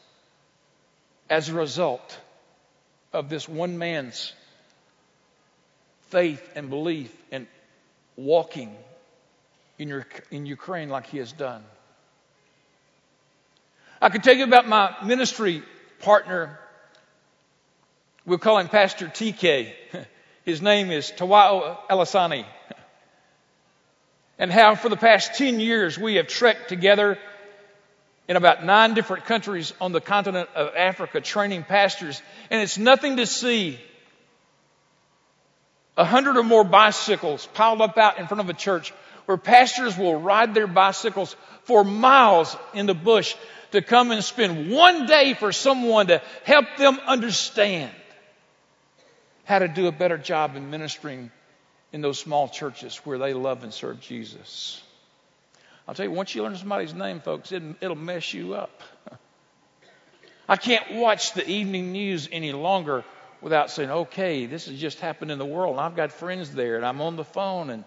as 1.29 1.49
a 1.49 1.55
result 1.55 2.19
of 3.13 3.29
this 3.29 3.49
one 3.49 3.79
man's 3.79 4.33
faith 6.11 6.49
and 6.55 6.71
belief 6.71 7.13
and 7.33 7.47
walking 8.17 8.75
in, 9.79 9.89
your, 9.89 10.07
in 10.31 10.47
Ukraine 10.47 10.89
like 10.89 11.07
he 11.07 11.19
has 11.19 11.33
done. 11.33 11.65
I 14.01 14.09
could 14.11 14.23
tell 14.23 14.37
you 14.37 14.45
about 14.45 14.69
my 14.69 14.95
ministry 15.05 15.63
partner. 16.01 16.59
We'll 18.27 18.39
call 18.39 18.59
him 18.59 18.67
Pastor 18.67 19.07
TK. 19.07 19.73
His 20.45 20.61
name 20.61 20.91
is 20.91 21.13
Tawao 21.17 21.79
Elisani. 21.89 22.45
And 24.37 24.51
how 24.51 24.75
for 24.75 24.89
the 24.89 24.97
past 24.97 25.35
10 25.35 25.61
years 25.61 25.97
we 25.97 26.17
have 26.17 26.27
trekked 26.27 26.69
together 26.69 27.19
in 28.27 28.35
about 28.35 28.65
nine 28.65 28.95
different 28.95 29.27
countries 29.27 29.73
on 29.81 29.93
the 29.93 30.01
continent 30.01 30.49
of 30.57 30.75
Africa 30.75 31.21
training 31.21 31.63
pastors. 31.63 32.21
And 32.51 32.61
it's 32.61 32.79
nothing 32.79 33.19
to 33.19 33.27
see 33.27 33.79
a 35.97 36.05
hundred 36.05 36.37
or 36.37 36.43
more 36.43 36.65
bicycles 36.65 37.47
piled 37.55 37.81
up 37.81 37.97
out 37.97 38.19
in 38.19 38.27
front 38.27 38.41
of 38.41 38.51
a 38.51 38.55
church 38.55 38.93
where 39.27 39.37
pastors 39.37 39.97
will 39.97 40.21
ride 40.21 40.53
their 40.53 40.67
bicycles 40.67 41.37
for 41.63 41.85
miles 41.85 42.57
in 42.75 42.87
the 42.87 42.95
bush 42.95 43.37
to 43.71 43.83
come 43.83 44.11
and 44.11 44.25
spend 44.25 44.69
one 44.69 45.07
day 45.07 45.35
for 45.35 45.53
someone 45.53 46.09
to 46.09 46.21
help 46.43 46.67
them 46.77 46.99
understand 47.07 47.93
how 49.47 49.61
to 49.61 49.69
do 49.69 49.87
a 49.87 49.93
better 49.93 50.19
job 50.19 50.57
in 50.57 50.71
ministering 50.71 51.31
in 51.93 52.03
those 52.03 52.19
small 52.19 52.49
churches 52.49 52.97
where 53.05 53.17
they 53.17 53.33
love 53.33 53.63
and 53.63 53.73
serve 53.73 54.01
Jesus. 54.01 54.83
I'll 55.89 55.95
tell 55.95 56.05
you, 56.05 56.11
once 56.11 56.35
you 56.35 56.43
learn 56.43 56.57
somebody's 56.57 56.93
name, 56.93 57.21
folks, 57.21 57.53
it, 57.53 57.63
it'll 57.81 57.97
mess 57.97 58.35
you 58.35 58.55
up. 58.55 58.83
I 60.49 60.57
can't 60.57 60.95
watch 60.95 61.33
the 61.33 61.49
evening 61.49 61.93
news 61.93 62.29
any 62.31 62.53
longer 62.53 63.05
without 63.41 63.71
saying, 63.71 63.91
okay, 63.91 64.47
this 64.47 64.67
has 64.67 64.79
just 64.79 64.99
happened 64.99 65.31
in 65.31 65.39
the 65.39 65.47
world, 65.47 65.77
and 65.77 65.81
I've 65.81 65.95
got 65.95 66.11
friends 66.11 66.53
there, 66.53 66.77
and 66.77 66.85
I'm 66.85 67.01
on 67.01 67.15
the 67.15 67.25
phone, 67.25 67.71
and 67.71 67.85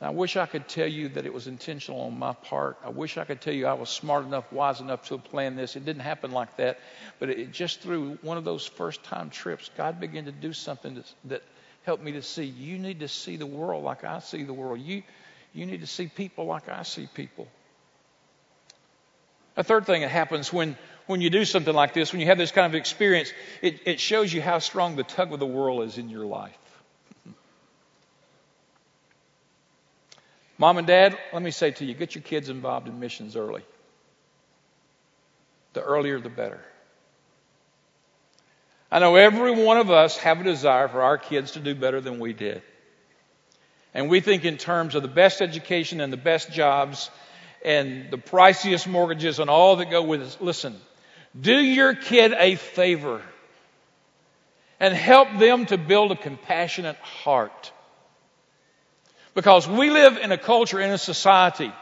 I 0.00 0.10
wish 0.10 0.36
I 0.36 0.46
could 0.46 0.68
tell 0.68 0.86
you 0.86 1.08
that 1.10 1.26
it 1.26 1.34
was 1.34 1.48
intentional 1.48 2.02
on 2.02 2.16
my 2.16 2.32
part. 2.32 2.78
I 2.84 2.90
wish 2.90 3.18
I 3.18 3.24
could 3.24 3.40
tell 3.40 3.52
you 3.52 3.66
I 3.66 3.72
was 3.72 3.88
smart 3.88 4.24
enough, 4.24 4.52
wise 4.52 4.80
enough 4.80 5.08
to 5.08 5.18
plan 5.18 5.56
this. 5.56 5.74
It 5.74 5.84
didn't 5.84 6.02
happen 6.02 6.30
like 6.30 6.56
that. 6.58 6.78
But 7.18 7.30
it, 7.30 7.50
just 7.50 7.80
through 7.80 8.18
one 8.22 8.38
of 8.38 8.44
those 8.44 8.64
first 8.64 9.02
time 9.02 9.28
trips, 9.28 9.70
God 9.76 9.98
began 9.98 10.26
to 10.26 10.32
do 10.32 10.52
something 10.52 10.94
that, 10.94 11.12
that 11.24 11.42
helped 11.82 12.04
me 12.04 12.12
to 12.12 12.22
see 12.22 12.44
you 12.44 12.78
need 12.78 13.00
to 13.00 13.08
see 13.08 13.36
the 13.36 13.46
world 13.46 13.82
like 13.82 14.04
I 14.04 14.20
see 14.20 14.44
the 14.44 14.52
world. 14.52 14.78
You, 14.78 15.02
you 15.52 15.66
need 15.66 15.80
to 15.80 15.86
see 15.88 16.06
people 16.06 16.46
like 16.46 16.68
I 16.68 16.84
see 16.84 17.08
people. 17.12 17.48
A 19.56 19.64
third 19.64 19.84
thing 19.84 20.02
that 20.02 20.10
happens 20.10 20.52
when, 20.52 20.76
when 21.08 21.20
you 21.20 21.30
do 21.30 21.44
something 21.44 21.74
like 21.74 21.92
this, 21.92 22.12
when 22.12 22.20
you 22.20 22.28
have 22.28 22.38
this 22.38 22.52
kind 22.52 22.72
of 22.72 22.76
experience, 22.76 23.32
it, 23.62 23.80
it 23.84 23.98
shows 23.98 24.32
you 24.32 24.40
how 24.40 24.60
strong 24.60 24.94
the 24.94 25.02
tug 25.02 25.32
of 25.32 25.40
the 25.40 25.46
world 25.46 25.82
is 25.82 25.98
in 25.98 26.08
your 26.08 26.24
life. 26.24 26.56
Mom 30.58 30.76
and 30.76 30.86
dad, 30.86 31.16
let 31.32 31.42
me 31.42 31.52
say 31.52 31.70
to 31.70 31.84
you, 31.84 31.94
get 31.94 32.14
your 32.16 32.22
kids 32.22 32.48
involved 32.48 32.88
in 32.88 32.98
missions 32.98 33.36
early. 33.36 33.62
The 35.72 35.82
earlier, 35.82 36.20
the 36.20 36.28
better. 36.28 36.60
I 38.90 38.98
know 38.98 39.14
every 39.16 39.64
one 39.64 39.76
of 39.76 39.90
us 39.90 40.16
have 40.18 40.40
a 40.40 40.44
desire 40.44 40.88
for 40.88 41.02
our 41.02 41.16
kids 41.18 41.52
to 41.52 41.60
do 41.60 41.74
better 41.74 42.00
than 42.00 42.18
we 42.18 42.32
did. 42.32 42.62
And 43.94 44.08
we 44.08 44.20
think 44.20 44.44
in 44.44 44.56
terms 44.56 44.94
of 44.94 45.02
the 45.02 45.08
best 45.08 45.40
education 45.40 46.00
and 46.00 46.12
the 46.12 46.18
best 46.18 46.50
jobs 46.50 47.10
and 47.64 48.10
the 48.10 48.18
priciest 48.18 48.86
mortgages 48.86 49.38
and 49.38 49.50
all 49.50 49.76
that 49.76 49.90
go 49.90 50.02
with 50.02 50.22
it. 50.22 50.36
Listen, 50.40 50.76
do 51.38 51.54
your 51.54 51.94
kid 51.94 52.32
a 52.32 52.56
favor 52.56 53.22
and 54.80 54.94
help 54.94 55.38
them 55.38 55.66
to 55.66 55.78
build 55.78 56.12
a 56.12 56.16
compassionate 56.16 56.96
heart. 56.96 57.72
Because 59.38 59.68
we 59.68 59.88
live 59.90 60.16
in 60.16 60.32
a 60.32 60.36
culture, 60.36 60.80
in 60.80 60.90
a 60.90 60.98
society. 60.98 61.72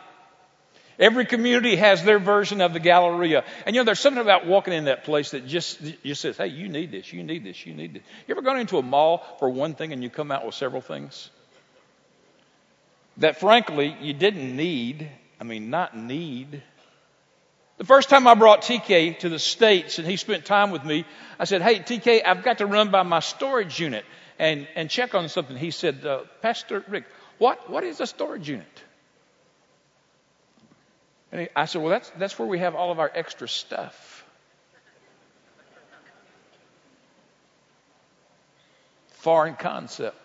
Every 0.98 1.24
community 1.24 1.76
has 1.76 2.04
their 2.04 2.18
version 2.18 2.60
of 2.60 2.74
the 2.74 2.80
Galleria. 2.80 3.44
And 3.64 3.74
you 3.74 3.80
know, 3.80 3.86
there's 3.86 3.98
something 3.98 4.20
about 4.20 4.46
walking 4.46 4.74
in 4.74 4.84
that 4.84 5.04
place 5.04 5.30
that 5.30 5.46
just, 5.46 5.80
just 6.04 6.20
says, 6.20 6.36
hey, 6.36 6.48
you 6.48 6.68
need 6.68 6.92
this, 6.92 7.14
you 7.14 7.22
need 7.22 7.44
this, 7.44 7.64
you 7.64 7.72
need 7.72 7.94
this. 7.94 8.02
You 8.28 8.34
ever 8.34 8.42
gone 8.42 8.58
into 8.58 8.76
a 8.76 8.82
mall 8.82 9.24
for 9.38 9.48
one 9.48 9.74
thing 9.74 9.94
and 9.94 10.02
you 10.02 10.10
come 10.10 10.30
out 10.30 10.44
with 10.44 10.54
several 10.54 10.82
things? 10.82 11.30
That 13.16 13.40
frankly, 13.40 13.96
you 14.02 14.12
didn't 14.12 14.54
need. 14.54 15.08
I 15.40 15.44
mean, 15.44 15.70
not 15.70 15.96
need. 15.96 16.62
The 17.78 17.84
first 17.84 18.10
time 18.10 18.26
I 18.26 18.34
brought 18.34 18.60
TK 18.60 19.20
to 19.20 19.30
the 19.30 19.38
States 19.38 19.98
and 19.98 20.06
he 20.06 20.18
spent 20.18 20.44
time 20.44 20.72
with 20.72 20.84
me, 20.84 21.06
I 21.38 21.44
said, 21.46 21.62
hey, 21.62 21.78
TK, 21.78 22.20
I've 22.26 22.44
got 22.44 22.58
to 22.58 22.66
run 22.66 22.90
by 22.90 23.02
my 23.02 23.20
storage 23.20 23.80
unit 23.80 24.04
and, 24.38 24.68
and 24.76 24.90
check 24.90 25.14
on 25.14 25.30
something. 25.30 25.56
He 25.56 25.70
said, 25.70 26.04
uh, 26.04 26.24
Pastor 26.42 26.84
Rick, 26.88 27.04
what, 27.38 27.68
what 27.70 27.84
is 27.84 28.00
a 28.00 28.06
storage 28.06 28.48
unit? 28.48 28.66
And 31.32 31.48
I 31.54 31.66
said, 31.66 31.82
Well, 31.82 31.90
that's, 31.90 32.10
that's 32.18 32.38
where 32.38 32.48
we 32.48 32.60
have 32.60 32.74
all 32.74 32.92
of 32.92 32.98
our 32.98 33.10
extra 33.14 33.48
stuff. 33.48 34.24
Foreign 39.08 39.56
concept. 39.56 40.16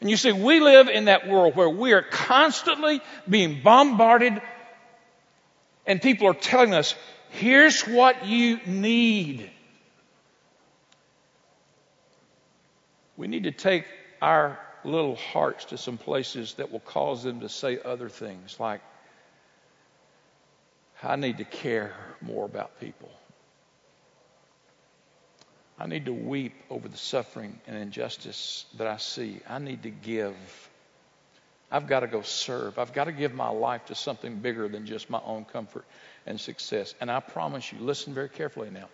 And 0.00 0.10
you 0.10 0.16
see, 0.16 0.32
we 0.32 0.58
live 0.58 0.88
in 0.88 1.04
that 1.04 1.28
world 1.28 1.54
where 1.54 1.70
we 1.70 1.92
are 1.92 2.02
constantly 2.02 3.00
being 3.28 3.62
bombarded, 3.62 4.42
and 5.86 6.02
people 6.02 6.26
are 6.26 6.34
telling 6.34 6.74
us, 6.74 6.96
here's 7.30 7.82
what 7.82 8.26
you 8.26 8.58
need. 8.66 9.48
We 13.22 13.28
need 13.28 13.44
to 13.44 13.52
take 13.52 13.84
our 14.20 14.58
little 14.82 15.14
hearts 15.14 15.66
to 15.66 15.78
some 15.78 15.96
places 15.96 16.54
that 16.54 16.72
will 16.72 16.80
cause 16.80 17.22
them 17.22 17.38
to 17.38 17.48
say 17.48 17.78
other 17.84 18.08
things 18.08 18.58
like, 18.58 18.80
I 21.04 21.14
need 21.14 21.38
to 21.38 21.44
care 21.44 21.94
more 22.20 22.44
about 22.44 22.80
people. 22.80 23.08
I 25.78 25.86
need 25.86 26.06
to 26.06 26.12
weep 26.12 26.54
over 26.68 26.88
the 26.88 26.96
suffering 26.96 27.60
and 27.68 27.76
injustice 27.76 28.64
that 28.76 28.88
I 28.88 28.96
see. 28.96 29.38
I 29.48 29.60
need 29.60 29.84
to 29.84 29.90
give. 29.90 30.34
I've 31.70 31.86
got 31.86 32.00
to 32.00 32.08
go 32.08 32.22
serve. 32.22 32.76
I've 32.76 32.92
got 32.92 33.04
to 33.04 33.12
give 33.12 33.32
my 33.32 33.50
life 33.50 33.84
to 33.86 33.94
something 33.94 34.38
bigger 34.38 34.66
than 34.66 34.84
just 34.84 35.08
my 35.08 35.20
own 35.24 35.44
comfort 35.44 35.84
and 36.26 36.40
success. 36.40 36.92
And 37.00 37.08
I 37.08 37.20
promise 37.20 37.70
you, 37.70 37.78
listen 37.78 38.14
very 38.14 38.30
carefully 38.30 38.70
now. 38.70 38.88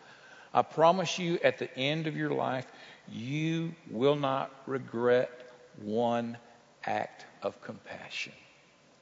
I 0.52 0.62
promise 0.62 1.18
you 1.18 1.38
at 1.42 1.58
the 1.58 1.74
end 1.76 2.06
of 2.06 2.16
your 2.16 2.30
life, 2.30 2.66
you 3.10 3.74
will 3.90 4.16
not 4.16 4.50
regret 4.66 5.30
one 5.82 6.36
act 6.84 7.24
of 7.42 7.60
compassion. 7.62 8.32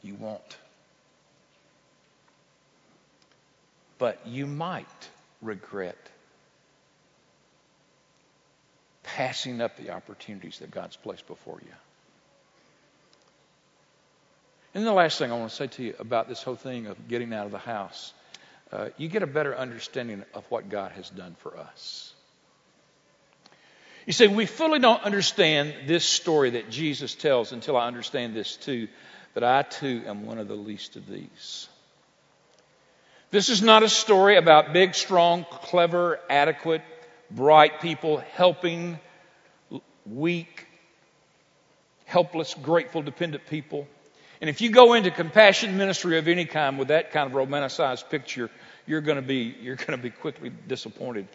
You 0.03 0.15
won't. 0.15 0.57
But 3.99 4.27
you 4.27 4.47
might 4.47 5.09
regret 5.41 5.97
passing 9.03 9.61
up 9.61 9.77
the 9.77 9.91
opportunities 9.91 10.59
that 10.59 10.71
God's 10.71 10.97
placed 10.97 11.27
before 11.27 11.61
you. 11.65 11.73
And 14.75 14.87
the 14.87 14.93
last 14.93 15.19
thing 15.19 15.33
I 15.33 15.39
want 15.39 15.51
to 15.51 15.57
say 15.57 15.69
to 15.69 15.83
you 15.83 15.95
about 15.99 16.29
this 16.29 16.43
whole 16.43 16.57
thing 16.57 16.87
of 16.87 17.09
getting 17.09 17.33
out 17.33 17.47
of 17.47 17.53
the 17.53 17.59
house, 17.59 18.13
uh, 18.73 18.89
you 18.97 19.09
get 19.09 19.23
a 19.23 19.27
better 19.27 19.57
understanding 19.57 20.25
of 20.35 20.45
what 20.51 20.69
God 20.69 20.93
has 20.93 21.09
done 21.11 21.37
for 21.39 21.57
us. 21.57 22.13
You 24.07 24.13
see, 24.13 24.29
we 24.29 24.47
fully 24.47 24.79
don't 24.79 25.03
understand 25.03 25.75
this 25.87 26.05
story 26.05 26.51
that 26.51 26.71
Jesus 26.71 27.15
tells 27.15 27.53
until 27.53 27.77
I 27.77 27.87
understand 27.87 28.35
this 28.35 28.57
too, 28.57 28.89
that 29.35 29.43
I 29.43 29.63
too 29.63 30.03
am 30.07 30.27
one 30.27 30.39
of 30.39 30.49
the 30.49 30.55
least 30.55 30.97
of 30.97 31.09
these. 31.09 31.69
This 33.33 33.49
is 33.49 33.63
not 33.63 33.83
a 33.83 33.89
story 33.89 34.37
about 34.37 34.73
big, 34.73 34.95
strong, 34.95 35.45
clever, 35.51 36.21
adequate, 36.31 36.83
bright 37.31 37.81
people 37.81 38.19
helping 38.19 39.01
weak, 40.07 40.67
helpless, 42.05 42.55
grateful, 42.55 43.03
dependent 43.03 43.47
people. 43.47 43.89
And 44.40 44.51
if 44.51 44.61
you 44.61 44.70
go 44.70 44.94
into 44.94 45.11
compassion 45.11 45.77
ministry 45.77 46.18
of 46.18 46.29
any 46.29 46.44
kind 46.44 46.79
with 46.79 46.88
that 46.88 47.12
kind 47.12 47.31
of 47.31 47.37
romanticized 47.37 48.11
picture, 48.11 48.51
you're 48.87 49.01
going 49.01 49.16
to 49.16 49.22
be, 49.22 49.55
you're 49.61 49.77
going 49.77 49.99
to 49.99 50.03
be 50.03 50.11
quickly 50.11 50.51
disappointed. 50.68 51.27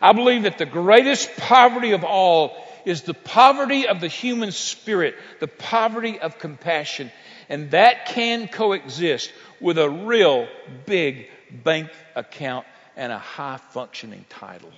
I 0.00 0.12
believe 0.12 0.44
that 0.44 0.58
the 0.58 0.66
greatest 0.66 1.36
poverty 1.36 1.92
of 1.92 2.04
all 2.04 2.56
is 2.84 3.02
the 3.02 3.14
poverty 3.14 3.86
of 3.86 4.00
the 4.00 4.08
human 4.08 4.50
spirit, 4.50 5.14
the 5.40 5.48
poverty 5.48 6.18
of 6.18 6.38
compassion. 6.38 7.10
And 7.48 7.72
that 7.72 8.06
can 8.06 8.48
coexist 8.48 9.32
with 9.60 9.78
a 9.78 9.90
real 9.90 10.48
big 10.86 11.28
bank 11.52 11.90
account 12.16 12.66
and 12.96 13.12
a 13.12 13.18
high 13.18 13.58
functioning 13.58 14.24
title. 14.28 14.72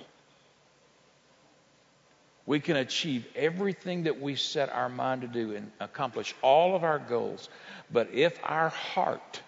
We 2.45 2.59
can 2.59 2.75
achieve 2.75 3.25
everything 3.35 4.03
that 4.03 4.19
we 4.19 4.35
set 4.35 4.69
our 4.69 4.89
mind 4.89 5.21
to 5.21 5.27
do 5.27 5.55
and 5.55 5.71
accomplish 5.79 6.35
all 6.41 6.75
of 6.75 6.83
our 6.83 6.99
goals. 6.99 7.47
But 7.91 8.09
if 8.13 8.37
our 8.43 8.69
heart, 8.69 9.41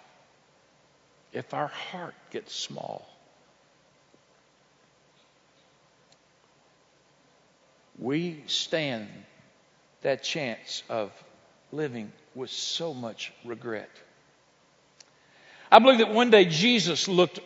if 1.34 1.54
our 1.54 1.68
heart 1.68 2.16
gets 2.32 2.56
small, 2.56 3.06
we 8.00 8.44
stand 8.48 9.10
that 10.02 10.24
chance 10.24 10.84
of 10.90 11.12
living 11.72 12.12
with 12.34 12.50
so 12.50 12.94
much 12.94 13.34
regret. 13.44 13.90
I 15.72 15.80
believe 15.80 15.98
that 15.98 16.14
one 16.14 16.30
day 16.30 16.46
Jesus 16.46 17.08
looked 17.10 17.40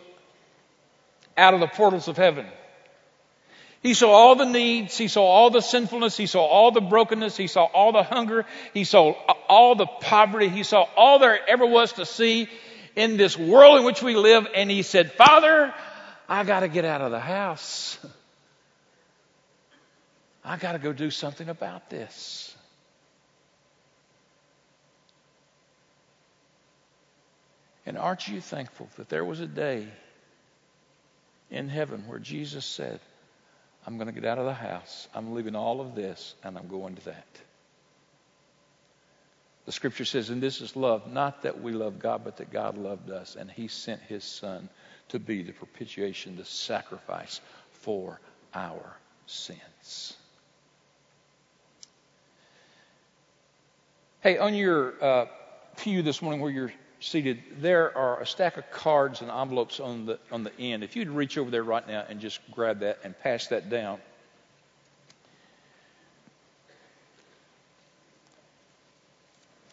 out 1.38 1.53
of 1.53 1.59
the 1.59 1.67
portals 1.67 2.07
of 2.07 2.17
heaven 2.17 2.45
he 3.81 3.93
saw 3.93 4.11
all 4.11 4.35
the 4.35 4.45
needs. 4.45 4.97
He 4.97 5.07
saw 5.07 5.23
all 5.23 5.49
the 5.49 5.61
sinfulness. 5.61 6.17
He 6.17 6.25
saw 6.25 6.45
all 6.45 6.71
the 6.71 6.81
brokenness. 6.81 7.37
He 7.37 7.47
saw 7.47 7.63
all 7.63 7.93
the 7.93 8.03
hunger. 8.03 8.45
He 8.73 8.83
saw 8.83 9.11
all 9.47 9.75
the 9.75 9.85
poverty. 9.85 10.49
He 10.49 10.63
saw 10.63 10.85
all 10.97 11.19
there 11.19 11.39
ever 11.47 11.65
was 11.65 11.93
to 11.93 12.05
see 12.05 12.49
in 12.95 13.15
this 13.15 13.37
world 13.37 13.79
in 13.79 13.85
which 13.85 14.03
we 14.03 14.15
live. 14.15 14.47
And 14.53 14.69
he 14.69 14.81
said, 14.81 15.13
Father, 15.13 15.73
I 16.27 16.43
got 16.43 16.59
to 16.59 16.67
get 16.67 16.83
out 16.83 17.01
of 17.01 17.11
the 17.11 17.19
house. 17.19 17.97
I 20.43 20.57
got 20.57 20.73
to 20.73 20.79
go 20.79 20.91
do 20.91 21.09
something 21.09 21.47
about 21.47 21.89
this. 21.89 22.53
And 27.85 27.97
aren't 27.97 28.27
you 28.27 28.41
thankful 28.41 28.89
that 28.97 29.07
there 29.09 29.23
was 29.23 29.39
a 29.39 29.47
day 29.47 29.87
in 31.49 31.69
heaven 31.69 32.03
where 32.07 32.19
Jesus 32.19 32.65
said, 32.65 32.99
I'm 33.85 33.97
going 33.97 34.07
to 34.07 34.13
get 34.13 34.25
out 34.25 34.37
of 34.37 34.45
the 34.45 34.53
house. 34.53 35.07
I'm 35.13 35.33
leaving 35.33 35.55
all 35.55 35.81
of 35.81 35.95
this 35.95 36.35
and 36.43 36.57
I'm 36.57 36.67
going 36.67 36.95
to 36.95 37.05
that. 37.05 37.27
The 39.65 39.71
scripture 39.71 40.05
says, 40.05 40.29
and 40.29 40.41
this 40.41 40.61
is 40.61 40.75
love, 40.75 41.11
not 41.11 41.43
that 41.43 41.61
we 41.61 41.71
love 41.71 41.99
God, 41.99 42.23
but 42.23 42.37
that 42.37 42.51
God 42.51 42.77
loved 42.77 43.11
us 43.11 43.35
and 43.35 43.49
he 43.49 43.67
sent 43.67 44.01
his 44.01 44.23
son 44.23 44.69
to 45.09 45.19
be 45.19 45.43
the 45.43 45.51
propitiation, 45.51 46.37
the 46.37 46.45
sacrifice 46.45 47.39
for 47.71 48.19
our 48.53 48.97
sins. 49.27 50.15
Hey, 54.21 54.37
on 54.37 54.53
your 54.53 55.03
uh, 55.03 55.25
pew 55.77 56.01
this 56.01 56.21
morning 56.21 56.41
where 56.41 56.51
you're 56.51 56.73
seated, 56.99 57.41
there 57.59 57.95
are 57.97 58.21
a 58.21 58.25
stack 58.25 58.57
of 58.57 58.69
cards 58.71 59.21
and 59.21 59.31
envelopes 59.31 59.79
on 59.79 60.05
the, 60.05 60.19
on 60.31 60.43
the 60.43 60.51
end. 60.59 60.83
If 60.83 60.95
you'd 60.95 61.09
reach 61.09 61.38
over 61.38 61.49
there 61.49 61.63
right 61.63 61.88
now 61.88 62.05
and 62.07 62.19
just 62.19 62.39
grab 62.51 62.79
that 62.79 62.99
and 63.03 63.17
pass 63.19 63.47
that 63.47 63.69
down. 63.69 63.99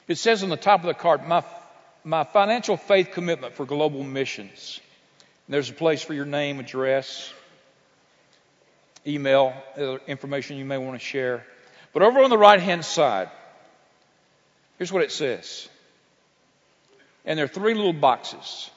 It 0.08 0.18
says 0.18 0.42
on 0.44 0.50
the 0.50 0.56
top 0.56 0.80
of 0.80 0.86
the 0.86 0.94
card, 0.94 1.26
my, 1.26 1.42
my 2.04 2.22
financial 2.22 2.76
faith 2.76 3.10
commitment 3.12 3.54
for 3.54 3.66
global 3.66 4.04
missions. 4.04 4.80
And 5.46 5.54
there's 5.54 5.70
a 5.70 5.74
place 5.74 6.02
for 6.02 6.14
your 6.14 6.24
name, 6.24 6.60
address, 6.60 7.32
email, 9.04 9.52
information 10.06 10.58
you 10.58 10.64
may 10.64 10.78
want 10.78 10.98
to 10.98 11.04
share. 11.04 11.44
But 11.92 12.02
over 12.02 12.20
on 12.20 12.30
the 12.30 12.38
right 12.38 12.60
hand 12.60 12.84
side, 12.84 13.30
here's 14.78 14.92
what 14.92 15.02
it 15.02 15.10
says 15.10 15.68
and 17.26 17.36
there 17.36 17.44
are 17.44 17.48
three 17.48 17.74
little 17.74 17.92
boxes. 17.92 18.70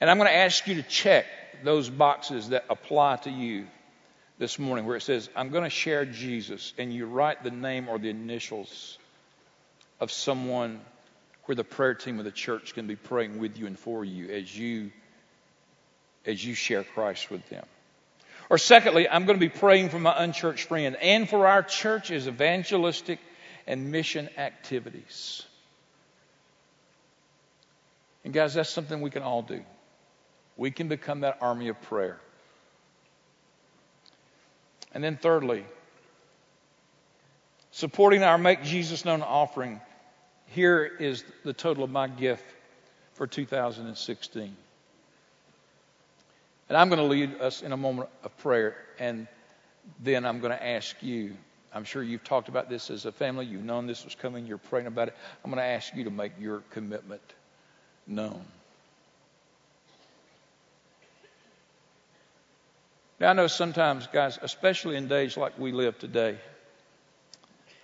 And 0.00 0.08
I'm 0.08 0.18
going 0.18 0.28
to 0.28 0.36
ask 0.36 0.66
you 0.66 0.76
to 0.76 0.82
check 0.82 1.26
those 1.64 1.90
boxes 1.90 2.50
that 2.50 2.64
apply 2.70 3.16
to 3.16 3.30
you 3.30 3.66
this 4.38 4.58
morning 4.58 4.86
where 4.86 4.96
it 4.96 5.02
says, 5.02 5.28
I'm 5.34 5.50
going 5.50 5.64
to 5.64 5.70
share 5.70 6.04
Jesus, 6.04 6.72
and 6.78 6.92
you 6.92 7.06
write 7.06 7.42
the 7.42 7.50
name 7.50 7.88
or 7.88 7.98
the 7.98 8.08
initials 8.08 8.98
of 9.98 10.10
someone 10.10 10.80
where 11.44 11.56
the 11.56 11.64
prayer 11.64 11.94
team 11.94 12.18
of 12.18 12.24
the 12.24 12.30
church 12.30 12.74
can 12.74 12.86
be 12.86 12.96
praying 12.96 13.38
with 13.38 13.58
you 13.58 13.66
and 13.66 13.78
for 13.78 14.04
you 14.04 14.30
as 14.30 14.56
you 14.56 14.92
as 16.26 16.44
you 16.44 16.54
share 16.54 16.84
Christ 16.84 17.30
with 17.30 17.48
them. 17.48 17.64
Or 18.50 18.58
secondly, 18.58 19.08
I'm 19.08 19.24
going 19.24 19.38
to 19.38 19.40
be 19.40 19.48
praying 19.48 19.88
for 19.88 19.98
my 19.98 20.14
unchurched 20.16 20.68
friend 20.68 20.96
and 20.96 21.28
for 21.28 21.46
our 21.46 21.62
church's 21.62 22.28
evangelistic 22.28 23.18
and 23.66 23.90
mission 23.90 24.28
activities. 24.36 25.44
And 28.24 28.32
guys, 28.32 28.54
that's 28.54 28.70
something 28.70 29.00
we 29.00 29.10
can 29.10 29.22
all 29.22 29.42
do. 29.42 29.62
We 30.56 30.70
can 30.70 30.88
become 30.88 31.20
that 31.20 31.38
army 31.40 31.68
of 31.68 31.80
prayer. 31.82 32.20
And 34.92 35.02
then, 35.02 35.16
thirdly, 35.16 35.64
supporting 37.70 38.22
our 38.22 38.38
Make 38.38 38.62
Jesus 38.62 39.04
Known 39.04 39.22
offering. 39.22 39.80
Here 40.48 40.84
is 40.84 41.24
the 41.44 41.52
total 41.52 41.84
of 41.84 41.90
my 41.90 42.08
gift 42.08 42.44
for 43.14 43.26
2016. 43.26 44.56
And 46.68 46.76
I'm 46.76 46.88
going 46.88 46.98
to 46.98 47.04
lead 47.04 47.40
us 47.40 47.62
in 47.62 47.72
a 47.72 47.76
moment 47.76 48.08
of 48.24 48.36
prayer, 48.38 48.76
and 48.98 49.28
then 50.02 50.26
I'm 50.26 50.40
going 50.40 50.52
to 50.52 50.66
ask 50.66 50.96
you 51.02 51.36
I'm 51.72 51.84
sure 51.84 52.02
you've 52.02 52.24
talked 52.24 52.48
about 52.48 52.68
this 52.68 52.90
as 52.90 53.06
a 53.06 53.12
family. 53.12 53.46
You've 53.46 53.64
known 53.64 53.86
this 53.86 54.04
was 54.04 54.14
coming. 54.14 54.46
You're 54.46 54.58
praying 54.58 54.86
about 54.86 55.08
it. 55.08 55.14
I'm 55.44 55.50
going 55.50 55.62
to 55.62 55.68
ask 55.68 55.94
you 55.94 56.04
to 56.04 56.10
make 56.10 56.32
your 56.40 56.62
commitment 56.70 57.22
known. 58.10 58.42
Now, 63.18 63.30
I 63.30 63.32
know 63.34 63.46
sometimes, 63.46 64.06
guys, 64.06 64.38
especially 64.40 64.96
in 64.96 65.06
days 65.06 65.36
like 65.36 65.58
we 65.58 65.72
live 65.72 65.98
today, 65.98 66.38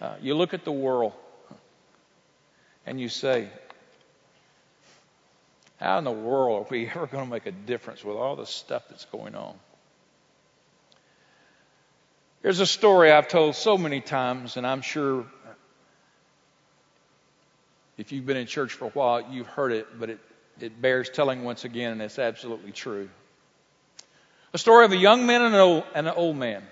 uh, 0.01 0.17
you 0.23 0.35
look 0.35 0.55
at 0.55 0.65
the 0.65 0.73
world 0.73 1.13
and 2.87 3.01
you 3.01 3.09
say, 3.09 3.49
how 5.79 5.99
in 5.99 6.05
the 6.05 6.11
world 6.11 6.67
are 6.67 6.69
we 6.71 6.87
ever 6.95 7.07
going 7.07 7.25
to 7.25 7.31
make 7.31 7.47
a 7.47 7.53
difference 7.53 8.03
with 8.03 8.17
all 8.17 8.37
the 8.37 8.47
stuff 8.47 8.85
that's 8.89 9.05
going 9.07 9.35
on? 9.35 9.55
There's 12.43 12.61
a 12.61 12.67
story 12.67 13.11
I've 13.11 13.29
told 13.29 13.57
so 13.57 13.77
many 13.77 14.01
times, 14.01 14.57
and 14.57 14.67
I'm 14.67 14.81
sure 14.81 15.27
if 17.99 18.13
you've 18.13 18.27
been 18.27 18.37
in 18.37 18.47
church 18.47 18.73
for 18.73 18.87
a 18.87 18.91
while, 18.91 19.27
you've 19.31 19.47
heard 19.47 19.73
it, 19.73 19.99
but 19.99 20.11
it, 20.11 20.19
it 20.61 20.81
bears 20.81 21.09
telling 21.09 21.45
once 21.45 21.65
again, 21.65 21.93
and 21.93 22.03
it's 22.03 22.19
absolutely 22.19 22.73
true. 22.73 23.09
A 24.53 24.59
story 24.59 24.85
of 24.85 24.93
a 24.93 24.97
young 24.97 25.27
man 25.27 25.43
and 25.43 25.55
an 25.55 25.61
old, 25.61 25.85
and 25.95 26.09
an 26.09 26.15
old 26.15 26.37
man 26.37 26.63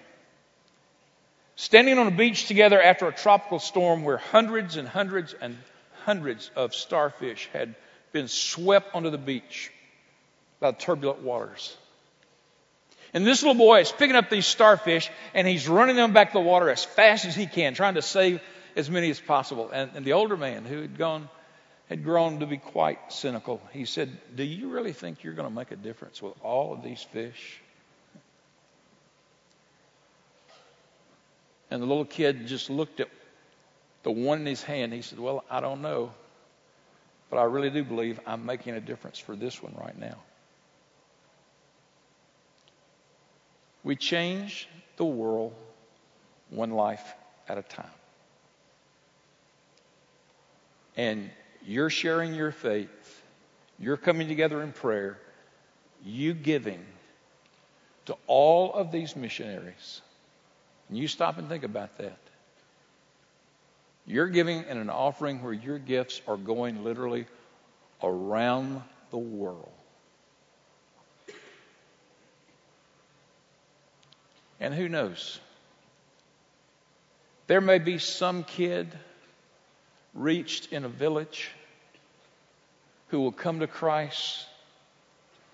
standing 1.56 1.98
on 1.98 2.06
a 2.06 2.10
beach 2.10 2.46
together 2.46 2.82
after 2.82 3.06
a 3.06 3.12
tropical 3.12 3.58
storm 3.58 4.02
where 4.04 4.16
hundreds 4.16 4.76
and 4.76 4.88
hundreds 4.88 5.34
and 5.40 5.56
hundreds 6.04 6.50
of 6.56 6.74
starfish 6.74 7.48
had 7.52 7.74
been 8.12 8.28
swept 8.28 8.94
onto 8.94 9.10
the 9.10 9.18
beach 9.18 9.70
by 10.60 10.70
the 10.70 10.76
turbulent 10.76 11.22
waters. 11.22 11.76
And 13.12 13.24
this 13.24 13.42
little 13.42 13.54
boy 13.54 13.80
is 13.80 13.92
picking 13.92 14.16
up 14.16 14.28
these 14.28 14.46
starfish 14.46 15.10
and 15.34 15.46
he's 15.46 15.68
running 15.68 15.94
them 15.94 16.12
back 16.12 16.32
to 16.32 16.38
the 16.38 16.44
water 16.44 16.68
as 16.68 16.84
fast 16.84 17.24
as 17.24 17.36
he 17.36 17.46
can, 17.46 17.74
trying 17.74 17.94
to 17.94 18.02
save 18.02 18.40
as 18.76 18.90
many 18.90 19.10
as 19.10 19.20
possible. 19.20 19.70
And, 19.70 19.90
and 19.94 20.04
the 20.04 20.12
older 20.12 20.36
man 20.36 20.64
who 20.64 20.80
had 20.80 20.98
gone 20.98 21.28
had 21.88 22.02
grown 22.02 22.40
to 22.40 22.46
be 22.46 22.56
quite 22.56 23.12
cynical. 23.12 23.60
He 23.72 23.84
said, 23.84 24.10
Do 24.34 24.42
you 24.42 24.70
really 24.70 24.92
think 24.92 25.22
you're 25.22 25.34
going 25.34 25.48
to 25.48 25.54
make 25.54 25.70
a 25.70 25.76
difference 25.76 26.22
with 26.22 26.34
all 26.42 26.72
of 26.72 26.82
these 26.82 27.02
fish? 27.02 27.60
And 31.70 31.82
the 31.82 31.86
little 31.86 32.04
kid 32.04 32.46
just 32.46 32.70
looked 32.70 33.00
at 33.00 33.08
the 34.02 34.10
one 34.10 34.40
in 34.40 34.46
his 34.46 34.62
hand. 34.62 34.92
He 34.92 35.02
said, 35.02 35.18
Well, 35.18 35.44
I 35.50 35.60
don't 35.60 35.82
know. 35.82 36.12
But 37.30 37.38
I 37.38 37.44
really 37.44 37.70
do 37.70 37.82
believe 37.82 38.20
I'm 38.26 38.46
making 38.46 38.74
a 38.74 38.80
difference 38.80 39.18
for 39.18 39.34
this 39.34 39.62
one 39.62 39.74
right 39.78 39.98
now. 39.98 40.16
We 43.82 43.96
change 43.96 44.68
the 44.96 45.04
world 45.04 45.52
one 46.50 46.70
life 46.70 47.14
at 47.48 47.58
a 47.58 47.62
time. 47.62 47.90
And 50.96 51.30
you're 51.66 51.90
sharing 51.90 52.34
your 52.34 52.52
faith, 52.52 53.22
you're 53.78 53.96
coming 53.96 54.28
together 54.28 54.62
in 54.62 54.72
prayer, 54.72 55.18
you 56.04 56.34
giving 56.34 56.84
to 58.06 58.16
all 58.26 58.72
of 58.74 58.92
these 58.92 59.16
missionaries. 59.16 60.02
And 60.88 60.98
you 60.98 61.08
stop 61.08 61.38
and 61.38 61.48
think 61.48 61.64
about 61.64 61.98
that. 61.98 62.18
You're 64.06 64.28
giving 64.28 64.64
in 64.64 64.76
an 64.76 64.90
offering 64.90 65.42
where 65.42 65.52
your 65.52 65.78
gifts 65.78 66.20
are 66.28 66.36
going 66.36 66.84
literally 66.84 67.26
around 68.02 68.82
the 69.10 69.18
world. 69.18 69.70
And 74.60 74.74
who 74.74 74.88
knows? 74.88 75.40
There 77.46 77.60
may 77.60 77.78
be 77.78 77.98
some 77.98 78.44
kid 78.44 78.88
reached 80.14 80.72
in 80.72 80.84
a 80.84 80.88
village 80.88 81.50
who 83.08 83.20
will 83.20 83.32
come 83.32 83.60
to 83.60 83.66
Christ, 83.66 84.46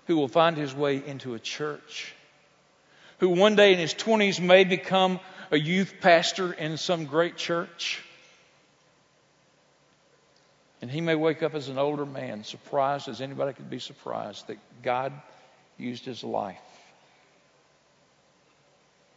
who 0.07 0.15
will 0.15 0.27
find 0.27 0.57
his 0.57 0.73
way 0.73 1.03
into 1.05 1.33
a 1.33 1.39
church, 1.39 2.13
who 3.19 3.29
one 3.29 3.55
day 3.55 3.73
in 3.73 3.79
his 3.79 3.93
20s 3.93 4.39
may 4.39 4.63
become 4.63 5.19
a 5.51 5.57
youth 5.57 5.95
pastor 6.01 6.53
in 6.53 6.77
some 6.77 7.05
great 7.05 7.37
church 7.37 8.01
and 10.81 10.89
he 10.89 10.99
may 10.99 11.15
wake 11.15 11.43
up 11.43 11.53
as 11.53 11.69
an 11.69 11.77
older 11.77 12.05
man, 12.05 12.43
surprised 12.43 13.07
as 13.07 13.21
anybody 13.21 13.53
could 13.53 13.69
be 13.69 13.79
surprised 13.79 14.47
that 14.47 14.57
God 14.81 15.13
used 15.77 16.05
his 16.05 16.23
life 16.23 16.57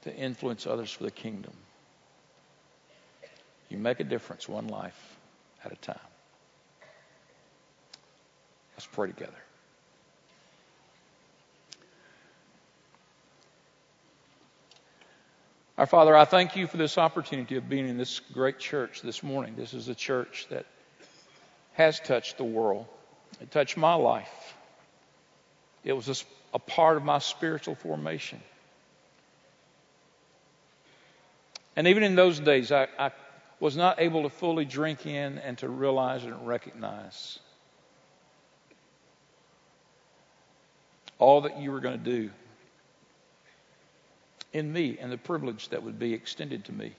to 0.03 0.15
influence 0.15 0.67
others 0.67 0.91
for 0.91 1.05
the 1.05 1.11
kingdom. 1.11 1.55
You 3.71 3.79
make 3.79 3.99
a 4.01 4.05
difference 4.05 4.47
one 4.47 4.69
life 4.69 5.14
at 5.65 5.73
a 5.73 5.77
time. 5.77 5.99
Let's 8.77 8.87
pray 8.87 9.09
together. 9.09 9.33
Our 15.77 15.87
Father, 15.87 16.17
I 16.17 16.25
thank 16.25 16.55
you 16.55 16.69
for 16.69 16.77
this 16.77 16.99
opportunity 16.99 17.57
of 17.57 17.69
being 17.69 17.89
in 17.89 17.99
this 17.99 18.21
great 18.33 18.61
church 18.61 19.03
this 19.03 19.25
morning. 19.25 19.55
This 19.57 19.75
is 19.75 19.89
a 19.89 19.95
church 19.95 20.47
that 20.51 20.67
has 21.73 21.99
touched 21.99 22.39
the 22.39 22.45
world. 22.45 22.87
It 23.41 23.51
touched 23.51 23.77
my 23.77 23.95
life. 23.95 24.55
It 25.83 25.93
was 25.93 26.09
a, 26.09 26.15
a 26.55 26.59
part 26.61 26.97
of 26.97 27.03
my 27.03 27.19
spiritual 27.19 27.75
formation. 27.75 28.41
And 31.75 31.89
even 31.89 32.05
in 32.05 32.15
those 32.15 32.39
days, 32.39 32.71
I, 32.71 32.87
I 32.97 33.11
was 33.65 33.79
not 33.79 33.99
able 33.99 34.25
to 34.25 34.29
fully 34.29 34.67
drink 34.67 35.07
in 35.07 35.39
and 35.39 35.57
to 35.57 35.67
realize 35.67 36.23
and 36.23 36.47
recognize 36.47 37.39
all 41.19 41.41
that 41.41 41.59
you 41.59 41.73
were 41.73 41.81
going 41.81 41.99
to 41.99 42.11
do 42.11 42.31
in 44.53 44.71
me 44.71 44.99
and 45.01 45.11
the 45.11 45.17
privilege 45.17 45.71
that 45.71 45.83
would 45.83 45.99
be 45.99 46.13
extended 46.13 46.63
to 46.67 46.73
me 46.73 46.93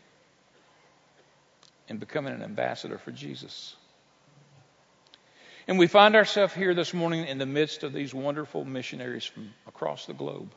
in 1.88 1.98
becoming 1.98 2.34
an 2.34 2.42
ambassador 2.42 2.98
for 2.98 3.12
Jesus. 3.12 3.76
And 5.68 5.78
we 5.78 5.86
find 5.86 6.16
ourselves 6.16 6.56
here 6.56 6.74
this 6.74 6.96
morning 6.96 7.28
in 7.28 7.38
the 7.38 7.46
midst 7.46 7.84
of 7.84 7.94
these 7.94 8.12
wonderful 8.12 8.66
missionaries 8.66 9.24
from 9.24 9.54
across 9.68 10.08
the 10.08 10.14
globe. 10.14 10.50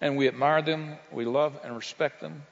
And 0.00 0.16
we 0.16 0.28
admire 0.28 0.62
them, 0.62 0.96
we 1.10 1.24
love 1.24 1.58
and 1.64 1.74
respect 1.74 2.20
them. 2.20 2.42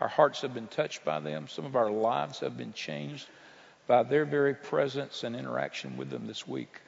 Our 0.00 0.08
hearts 0.08 0.40
have 0.42 0.54
been 0.54 0.66
touched 0.66 1.04
by 1.04 1.20
them. 1.20 1.46
Some 1.48 1.64
of 1.64 1.76
our 1.76 1.90
lives 1.90 2.40
have 2.40 2.56
been 2.56 2.72
changed 2.72 3.26
by 3.86 4.02
their 4.02 4.24
very 4.24 4.54
presence 4.54 5.24
and 5.24 5.36
interaction 5.36 5.96
with 5.96 6.10
them 6.10 6.26
this 6.26 6.46
week. 6.48 6.80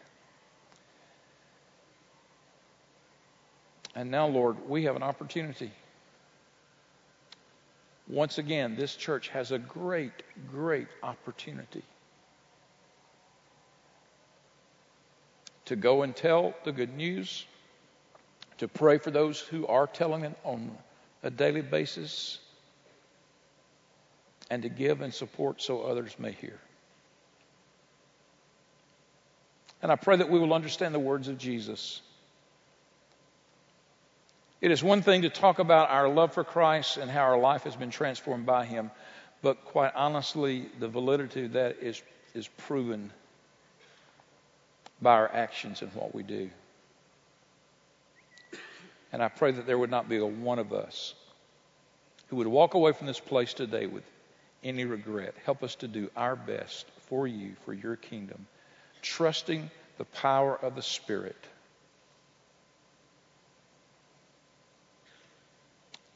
And 3.94 4.10
now, 4.10 4.26
Lord, 4.26 4.68
we 4.68 4.84
have 4.84 4.96
an 4.96 5.02
opportunity 5.02 5.70
once 8.08 8.36
again, 8.36 8.76
this 8.76 8.94
church 8.96 9.28
has 9.28 9.50
a 9.50 9.58
great, 9.58 10.12
great 10.50 10.88
opportunity 11.02 11.82
to 15.64 15.76
go 15.76 16.02
and 16.02 16.14
tell 16.14 16.54
the 16.64 16.72
good 16.72 16.94
news, 16.94 17.46
to 18.58 18.68
pray 18.68 18.98
for 18.98 19.10
those 19.10 19.40
who 19.40 19.66
are 19.66 19.86
telling 19.86 20.24
it 20.24 20.36
on 20.44 20.76
a 21.22 21.30
daily 21.30 21.62
basis, 21.62 22.38
and 24.50 24.62
to 24.62 24.68
give 24.68 25.00
and 25.00 25.12
support 25.12 25.62
so 25.62 25.82
others 25.82 26.14
may 26.18 26.32
hear. 26.32 26.58
And 29.82 29.90
I 29.90 29.96
pray 29.96 30.16
that 30.16 30.30
we 30.30 30.38
will 30.38 30.52
understand 30.52 30.94
the 30.94 30.98
words 30.98 31.28
of 31.28 31.38
Jesus 31.38 32.02
it 34.64 34.70
is 34.70 34.82
one 34.82 35.02
thing 35.02 35.20
to 35.22 35.28
talk 35.28 35.58
about 35.58 35.90
our 35.90 36.08
love 36.08 36.32
for 36.32 36.42
Christ 36.42 36.96
and 36.96 37.10
how 37.10 37.20
our 37.24 37.38
life 37.38 37.64
has 37.64 37.76
been 37.76 37.90
transformed 37.90 38.46
by 38.46 38.64
Him, 38.64 38.90
but 39.42 39.62
quite 39.66 39.92
honestly, 39.94 40.70
the 40.78 40.88
validity 40.88 41.44
of 41.44 41.52
that 41.52 41.76
is, 41.82 42.00
is 42.32 42.48
proven 42.48 43.12
by 45.02 45.12
our 45.12 45.30
actions 45.30 45.82
and 45.82 45.92
what 45.92 46.14
we 46.14 46.22
do. 46.22 46.48
And 49.14 49.22
I 49.22 49.28
pray 49.28 49.52
that 49.52 49.64
there 49.64 49.78
would 49.78 49.92
not 49.92 50.08
be 50.08 50.16
a 50.16 50.26
one 50.26 50.58
of 50.58 50.72
us 50.72 51.14
who 52.26 52.36
would 52.36 52.48
walk 52.48 52.74
away 52.74 52.90
from 52.90 53.06
this 53.06 53.20
place 53.20 53.54
today 53.54 53.86
with 53.86 54.02
any 54.64 54.86
regret. 54.86 55.36
Help 55.44 55.62
us 55.62 55.76
to 55.76 55.86
do 55.86 56.10
our 56.16 56.34
best 56.34 56.84
for 57.06 57.24
you, 57.24 57.52
for 57.64 57.72
your 57.72 57.94
kingdom, 57.94 58.48
trusting 59.02 59.70
the 59.98 60.04
power 60.04 60.58
of 60.60 60.74
the 60.74 60.82
Spirit 60.82 61.36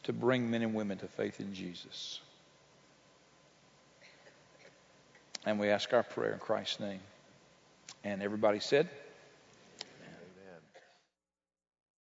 to 0.02 0.12
bring 0.12 0.50
men 0.50 0.62
and 0.62 0.74
women 0.74 0.98
to 0.98 1.06
faith 1.06 1.38
in 1.38 1.54
Jesus. 1.54 2.20
And 5.46 5.60
we 5.60 5.68
ask 5.68 5.92
our 5.92 6.02
prayer 6.02 6.32
in 6.32 6.40
Christ's 6.40 6.80
name. 6.80 7.00
And 8.02 8.24
everybody 8.24 8.58
said, 8.58 8.88